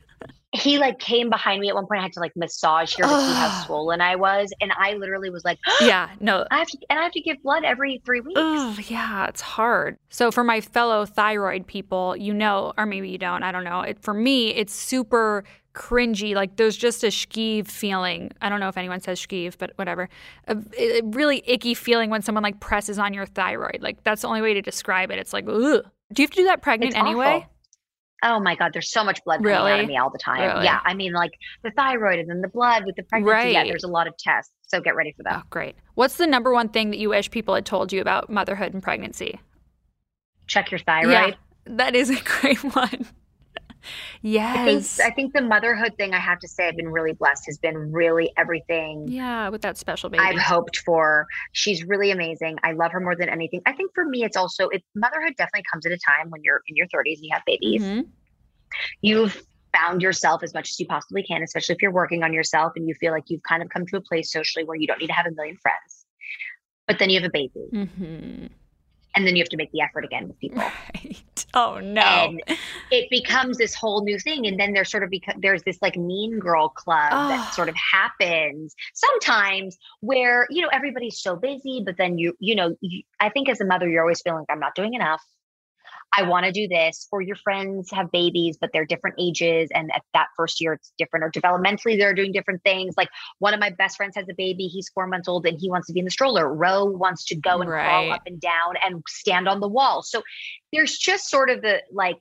[0.53, 1.99] he like came behind me at one point.
[1.99, 5.31] I had to like massage here to see how swollen I was, and I literally
[5.31, 8.21] was like, "Yeah, no." I have to, and I have to give blood every three
[8.21, 8.39] weeks.
[8.39, 9.97] Oh, yeah, it's hard.
[10.09, 13.81] So for my fellow thyroid people, you know, or maybe you don't, I don't know.
[13.81, 15.43] It, for me, it's super
[15.73, 16.35] cringy.
[16.35, 18.31] Like there's just a skeeve feeling.
[18.41, 20.07] I don't know if anyone says skeeve, but whatever.
[20.47, 23.79] A, a, really icky feeling when someone like presses on your thyroid.
[23.81, 25.17] Like that's the only way to describe it.
[25.17, 25.83] It's like, ugh.
[26.11, 27.25] Do you have to do that pregnant it's anyway?
[27.25, 27.52] Awful.
[28.23, 29.57] Oh my God, there's so much blood really?
[29.57, 30.41] coming out of me all the time.
[30.41, 30.65] Really?
[30.65, 30.79] Yeah.
[30.83, 33.33] I mean, like the thyroid and then the blood with the pregnancy.
[33.33, 33.53] Right.
[33.53, 34.51] Yeah, there's a lot of tests.
[34.67, 35.41] So get ready for that.
[35.43, 35.75] Oh, great.
[35.95, 38.81] What's the number one thing that you wish people had told you about motherhood and
[38.81, 39.39] pregnancy?
[40.47, 41.11] Check your thyroid.
[41.11, 41.31] Yeah,
[41.65, 43.05] that is a great one.
[44.21, 44.57] Yes.
[44.57, 47.45] I think, I think the motherhood thing I have to say I've been really blessed
[47.47, 49.07] has been really everything.
[49.07, 50.23] Yeah, with that special baby.
[50.23, 51.27] I've hoped for.
[51.51, 52.57] She's really amazing.
[52.63, 53.61] I love her more than anything.
[53.65, 56.61] I think for me, it's also, it, motherhood definitely comes at a time when you're
[56.67, 57.83] in your 30s and you have babies.
[57.83, 58.09] Mm-hmm
[59.01, 62.73] you've found yourself as much as you possibly can, especially if you're working on yourself
[62.75, 64.99] and you feel like you've kind of come to a place socially where you don't
[64.99, 66.05] need to have a million friends.
[66.87, 67.69] But then you have a baby.
[67.71, 68.45] Mm-hmm.
[69.15, 70.59] And then you have to make the effort again with people.
[70.59, 71.23] Right.
[71.55, 72.01] Oh no!
[72.01, 72.41] And
[72.89, 75.95] it becomes this whole new thing, and then there's sort of because there's this like
[75.95, 77.27] mean girl club oh.
[77.27, 77.51] that ah.
[77.53, 82.75] sort of happens sometimes where you know everybody's so busy, but then you you know
[82.81, 85.21] you, I think as a mother you're always feeling like I'm not doing enough.
[86.15, 89.69] I want to do this, or your friends have babies, but they're different ages.
[89.73, 92.95] And at that first year, it's different, or developmentally, they're doing different things.
[92.97, 93.09] Like
[93.39, 95.87] one of my best friends has a baby, he's four months old, and he wants
[95.87, 96.53] to be in the stroller.
[96.53, 97.85] Row wants to go and right.
[97.85, 100.03] crawl up and down and stand on the wall.
[100.03, 100.21] So
[100.71, 102.17] there's just sort of the like,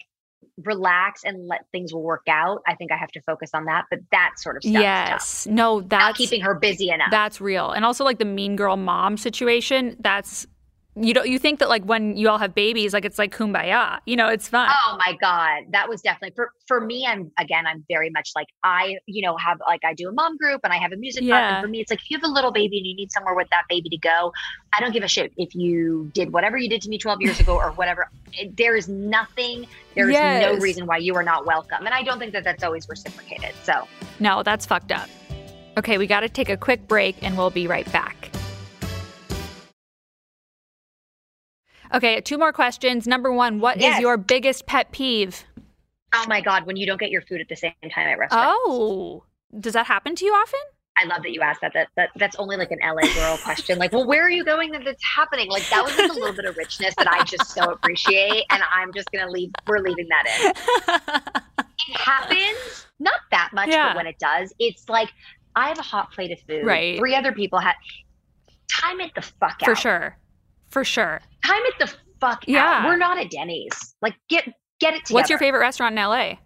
[0.65, 2.63] relax and let things will work out.
[2.67, 4.83] I think I have to focus on that, but that sort of stuff.
[4.83, 5.47] Yes.
[5.47, 7.11] No, that's Not keeping her busy enough.
[7.11, 7.71] That's real.
[7.71, 10.47] And also like the mean girl mom situation, that's
[10.95, 13.99] you don't you think that like when you all have babies like it's like kumbaya
[14.05, 17.67] you know it's fun oh my god that was definitely for for me i'm again
[17.67, 20.73] i'm very much like i you know have like i do a mom group and
[20.73, 21.57] i have a music yeah.
[21.57, 23.35] and for me it's like if you have a little baby and you need somewhere
[23.35, 24.33] with that baby to go
[24.75, 27.41] i don't give a shit if you did whatever you did to me 12 years
[27.41, 28.11] ago or whatever
[28.59, 30.43] there is nothing there is yes.
[30.43, 33.55] no reason why you are not welcome and i don't think that that's always reciprocated
[33.63, 33.89] so
[34.21, 35.09] no that's fucked up
[35.79, 38.31] okay we got to take a quick break and we'll be right back
[41.95, 43.07] Okay, two more questions.
[43.07, 43.97] Number one, what yes.
[43.97, 45.45] is your biggest pet peeve?
[46.15, 48.59] Oh my God, when you don't get your food at the same time at restaurants.
[48.67, 49.25] Oh,
[49.59, 50.61] does that happen to you often?
[50.97, 51.73] I love that you asked that.
[51.73, 53.79] That, that that's only like an LA girl question.
[53.79, 55.49] Like, well, where are you going that it's happening?
[55.49, 58.63] Like that was like a little bit of richness that I just so appreciate, and
[58.73, 59.51] I'm just gonna leave.
[59.67, 61.43] We're leaving that in.
[61.89, 63.89] it happens, not that much, yeah.
[63.89, 65.09] but when it does, it's like
[65.57, 66.67] I have a hot plate of food.
[66.67, 66.99] Right.
[66.99, 67.75] Three other people have.
[68.71, 69.65] Time it the fuck out.
[69.65, 70.17] For sure.
[70.73, 71.21] For sure.
[71.45, 72.81] Time it the fuck yeah.
[72.81, 72.87] out.
[72.87, 73.95] We're not at Denny's.
[74.01, 74.49] Like get
[74.81, 75.15] get it together.
[75.15, 76.37] What's your favorite restaurant in LA?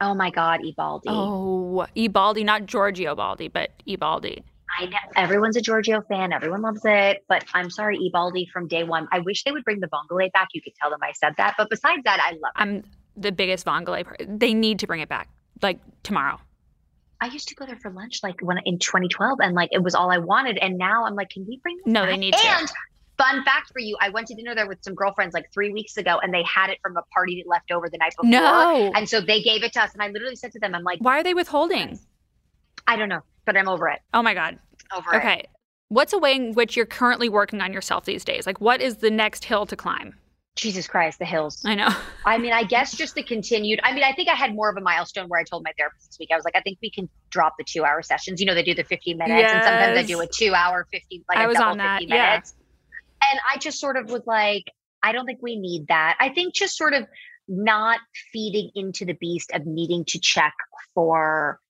[0.00, 1.04] Oh my god, Ebaldi.
[1.06, 4.42] Oh, Ebaldi, not Giorgio Baldi, but Ebaldi.
[4.78, 6.32] I know everyone's a Giorgio fan.
[6.32, 7.24] Everyone loves it.
[7.28, 9.06] But I'm sorry, Ebaldi from day one.
[9.12, 10.48] I wish they would bring the vongole back.
[10.52, 11.54] You could tell them I said that.
[11.56, 12.60] But besides that, I love it.
[12.60, 12.82] I'm
[13.16, 14.04] the biggest vongole.
[14.26, 15.28] They need to bring it back,
[15.62, 16.40] like tomorrow.
[17.20, 19.94] I used to go there for lunch, like when in 2012, and like it was
[19.94, 20.58] all I wanted.
[20.58, 21.78] And now I'm like, can we bring?
[21.86, 22.10] no, back?
[22.10, 22.74] they need and to.
[23.18, 25.96] Fun fact for you, I went to dinner there with some girlfriends like three weeks
[25.96, 28.30] ago and they had it from a party that left over the night before.
[28.30, 28.92] No.
[28.94, 29.94] And so they gave it to us.
[29.94, 31.98] And I literally said to them, I'm like, Why are they withholding?
[32.86, 34.00] I don't know, but I'm over it.
[34.12, 34.58] Oh my God.
[34.94, 35.16] Over okay.
[35.16, 35.20] it.
[35.20, 35.48] Okay.
[35.88, 38.46] What's a way in which you're currently working on yourself these days?
[38.46, 40.14] Like, what is the next hill to climb?
[40.56, 41.62] Jesus Christ, the hills.
[41.64, 41.94] I know.
[42.24, 43.78] I mean, I guess just the continued.
[43.82, 46.08] I mean, I think I had more of a milestone where I told my therapist
[46.08, 48.40] this week, I was like, I think we can drop the two hour sessions.
[48.40, 49.52] You know, they do the 15 minutes, yes.
[49.54, 52.00] and sometimes I do a two hour 50, like I a was double on that.
[52.00, 52.54] 50 minutes.
[52.56, 52.62] Yeah
[53.30, 54.64] and I just sort of was like,
[55.02, 56.16] I don't think we need that.
[56.20, 57.06] I think just sort of
[57.48, 58.00] not
[58.32, 60.54] feeding into the beast of needing to check
[60.94, 61.60] for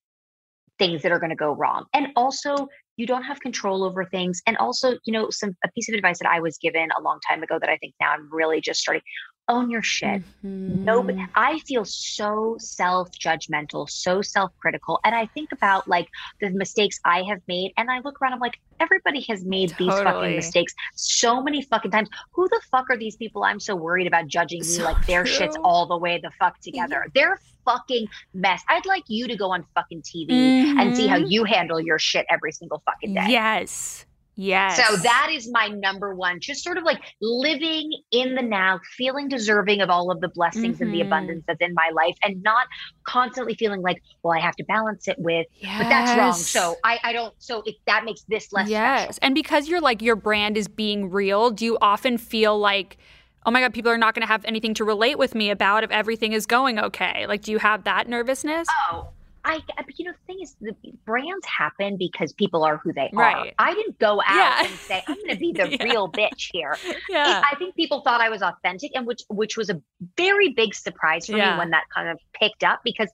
[0.78, 1.84] things that are going to go wrong.
[1.92, 4.40] And also, you don't have control over things.
[4.46, 7.18] And also, you know, some a piece of advice that I was given a long
[7.28, 9.02] time ago that I think now I'm really just starting
[9.48, 10.22] own your shit.
[10.44, 10.84] Mm-hmm.
[10.84, 15.00] No, I feel so self judgmental, so self critical.
[15.04, 16.08] And I think about like
[16.40, 17.72] the mistakes I have made.
[17.76, 19.90] And I look around, I'm like, everybody has made totally.
[19.90, 22.08] these fucking mistakes so many fucking times.
[22.32, 25.34] Who the fuck are these people I'm so worried about judging me like their true.
[25.34, 27.04] shit's all the way the fuck together?
[27.06, 27.10] Yeah.
[27.14, 28.62] They're fucking mess.
[28.68, 30.78] I'd like you to go on fucking TV mm-hmm.
[30.78, 31.26] and see how mm-hmm.
[31.26, 33.26] you handle your shit every single fucking day.
[33.28, 34.06] Yes.
[34.38, 34.76] Yes.
[34.76, 39.28] So that is my number one, just sort of like living in the now, feeling
[39.28, 40.84] deserving of all of the blessings mm-hmm.
[40.84, 41.06] and the mm-hmm.
[41.06, 42.66] abundance that's in my life and not
[43.04, 45.82] constantly feeling like, well, I have to balance it with, yes.
[45.82, 46.34] but that's wrong.
[46.34, 49.04] So I, I don't, so it, that makes this less Yes.
[49.04, 49.18] Special.
[49.22, 52.98] And because you're like, your brand is being real, do you often feel like,
[53.46, 55.82] oh my God, people are not going to have anything to relate with me about
[55.82, 57.26] if everything is going okay?
[57.26, 58.68] Like, do you have that nervousness?
[58.90, 59.08] Oh,
[59.46, 59.60] I,
[59.94, 60.74] you know, the thing is, the
[61.04, 63.48] brands happen because people are who they right.
[63.48, 63.52] are.
[63.60, 64.64] I didn't go out yeah.
[64.64, 65.84] and say I'm going to be the yeah.
[65.84, 66.76] real bitch here.
[67.08, 67.42] Yeah.
[67.44, 69.80] I think people thought I was authentic, and which which was a
[70.16, 71.52] very big surprise for yeah.
[71.52, 73.08] me when that kind of picked up because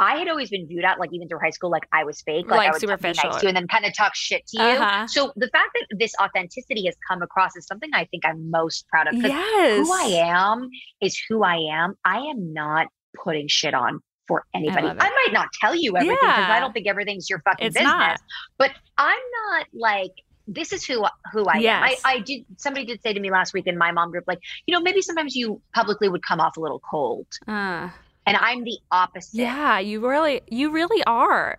[0.00, 2.48] I had always been viewed at like even through high school, like I was fake,
[2.48, 3.30] like, like I would superficial.
[3.30, 4.68] nice to you and then kind of talk shit to you.
[4.68, 5.06] Uh-huh.
[5.06, 8.88] So the fact that this authenticity has come across is something I think I'm most
[8.88, 9.14] proud of.
[9.14, 9.86] Yes.
[9.86, 10.68] Who I am
[11.00, 11.94] is who I am.
[12.04, 12.88] I am not
[13.22, 14.86] putting shit on for anybody.
[14.86, 16.52] I, I, might not tell you everything because yeah.
[16.52, 17.90] I don't think everything's your fucking it's business.
[17.90, 18.20] Not.
[18.58, 19.18] But I'm
[19.48, 20.12] not like
[20.46, 21.76] this is who who I yes.
[21.76, 22.10] am.
[22.10, 24.40] I, I did somebody did say to me last week in my mom group, like,
[24.66, 27.26] you know, maybe sometimes you publicly would come off a little cold.
[27.46, 27.90] Uh,
[28.26, 29.38] and I'm the opposite.
[29.38, 31.58] Yeah, you really you really are.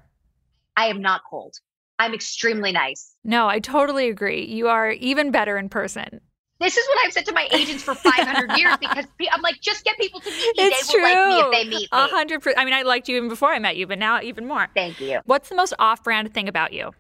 [0.78, 1.56] I am not cold.
[2.00, 3.14] I'm extremely nice.
[3.24, 4.46] No, I totally agree.
[4.46, 6.22] You are even better in person.
[6.60, 9.86] This is what I've said to my agents for 500 years because I'm like, just
[9.86, 10.64] get people to meet me.
[10.64, 11.04] It's they true.
[11.04, 11.88] will like me if they meet me.
[11.94, 12.60] A hundred percent.
[12.60, 14.68] I mean, I liked you even before I met you, but now even more.
[14.76, 15.22] Thank you.
[15.26, 16.92] What's the most off-brand thing about you?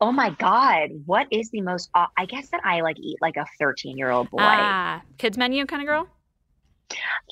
[0.00, 1.90] Oh my god, what is the most?
[1.94, 4.38] Off- I guess that I like eat like a 13 year old boy.
[4.40, 6.08] Ah, kids menu kind of girl.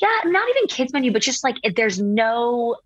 [0.02, 2.76] Yeah, not even kids menu, but just like there's no.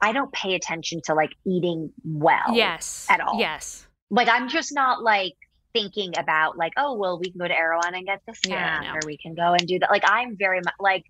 [0.00, 2.54] I don't pay attention to like eating well.
[2.54, 3.06] Yes.
[3.10, 3.38] At all.
[3.38, 3.86] Yes.
[4.10, 5.34] Like I'm just not like
[5.72, 8.94] thinking about like, oh, well, we can go to Erewhon and get this snack, yeah,
[8.94, 9.90] or we can go and do that.
[9.90, 11.04] Like, I'm very much like,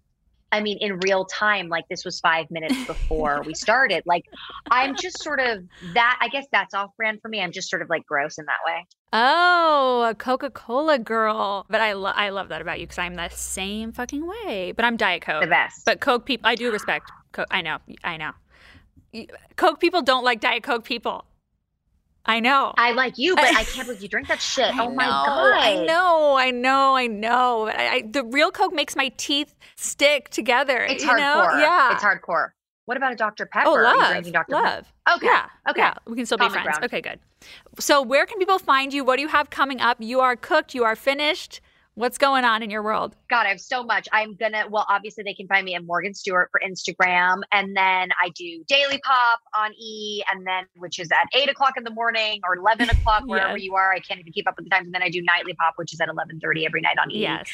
[0.51, 4.03] I mean, in real time, like this was five minutes before we started.
[4.07, 4.25] Like,
[4.71, 6.19] I'm just sort of that.
[6.21, 7.41] I guess that's off brand for me.
[7.41, 8.87] I'm just sort of like gross in that way.
[9.13, 11.67] Oh, a Coca Cola girl.
[11.69, 14.73] But I love I love that about you because I'm the same fucking way.
[14.73, 15.43] But I'm Diet Coke.
[15.43, 15.85] The best.
[15.85, 17.49] But Coke people, I do respect Coke.
[17.51, 17.79] I know.
[18.03, 18.33] I know.
[19.57, 21.25] Coke people don't like Diet Coke people.
[22.29, 22.75] I know.
[22.77, 24.67] I like you, but I can't believe you drink that shit.
[24.67, 25.55] I oh my know, god.
[25.55, 27.69] I know, I know, I know.
[27.69, 30.79] I, I, the real Coke makes my teeth stick together.
[30.83, 31.17] It's hardcore.
[31.19, 31.59] Know?
[31.59, 32.51] Yeah, it's hardcore.
[32.85, 33.45] What about a Dr.
[33.45, 33.69] Oh, Pepper?
[33.69, 34.33] Oh, love.
[34.33, 34.53] Dr.
[34.53, 34.93] love.
[35.07, 35.17] Pepper?
[35.17, 35.27] Okay.
[35.27, 35.47] Yeah.
[35.71, 35.81] Okay.
[35.81, 35.95] Yeah.
[36.07, 36.79] We can still Common be friends.
[36.79, 36.85] Ground.
[36.85, 37.19] Okay, good.
[37.79, 39.05] So, where can people find you?
[39.05, 39.97] What do you have coming up?
[40.01, 40.75] You are cooked.
[40.75, 41.61] You are finished.
[41.99, 43.17] What's going on in your world?
[43.29, 44.07] God, I have so much.
[44.13, 44.67] I'm gonna.
[44.71, 48.63] Well, obviously they can find me at Morgan Stewart for Instagram, and then I do
[48.69, 52.55] Daily Pop on E, and then which is at eight o'clock in the morning or
[52.55, 53.65] eleven o'clock wherever yes.
[53.65, 53.93] you are.
[53.93, 55.93] I can't even keep up with the times, and then I do Nightly Pop, which
[55.93, 57.19] is at eleven thirty every night on E.
[57.19, 57.51] Yes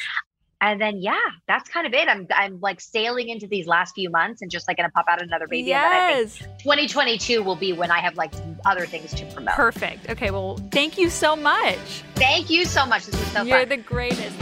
[0.65, 2.07] and then yeah, that's kind of it.
[2.07, 5.21] I'm I'm like sailing into these last few months and just like gonna pop out
[5.21, 5.67] another baby.
[5.67, 6.37] Yes.
[6.59, 8.33] 2022 will be when I have like
[8.65, 9.53] other things to promote.
[9.53, 10.09] Perfect.
[10.09, 10.31] Okay.
[10.31, 11.77] Well, thank you so much.
[12.15, 13.05] Thank you so much.
[13.05, 13.69] This was so You're fun.
[13.69, 14.35] the greatest.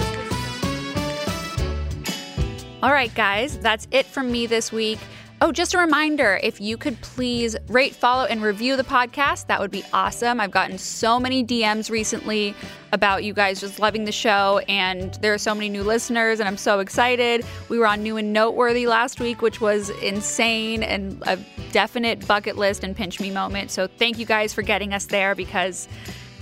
[2.81, 4.99] All right, guys, that's it from me this week.
[5.45, 9.59] Oh, just a reminder if you could please rate, follow, and review the podcast, that
[9.59, 10.39] would be awesome.
[10.39, 12.55] I've gotten so many DMs recently
[12.93, 16.47] about you guys just loving the show, and there are so many new listeners, and
[16.47, 17.45] I'm so excited.
[17.67, 21.37] We were on New and Noteworthy last week, which was insane and a
[21.73, 23.69] definite bucket list and pinch me moment.
[23.69, 25.89] So thank you guys for getting us there because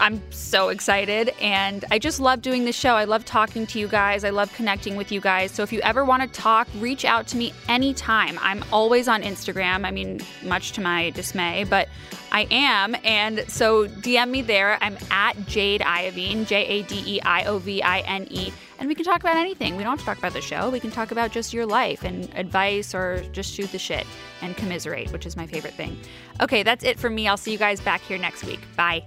[0.01, 2.95] I'm so excited and I just love doing this show.
[2.95, 4.23] I love talking to you guys.
[4.23, 5.51] I love connecting with you guys.
[5.51, 8.39] So if you ever want to talk, reach out to me anytime.
[8.41, 9.85] I'm always on Instagram.
[9.85, 11.87] I mean, much to my dismay, but
[12.31, 12.95] I am.
[13.03, 14.79] And so DM me there.
[14.81, 18.51] I'm at Jade Iovine, J A D E I O V I N E.
[18.79, 19.75] And we can talk about anything.
[19.75, 20.71] We don't have to talk about the show.
[20.71, 24.07] We can talk about just your life and advice or just shoot the shit
[24.41, 25.95] and commiserate, which is my favorite thing.
[26.41, 27.27] Okay, that's it for me.
[27.27, 28.61] I'll see you guys back here next week.
[28.75, 29.05] Bye.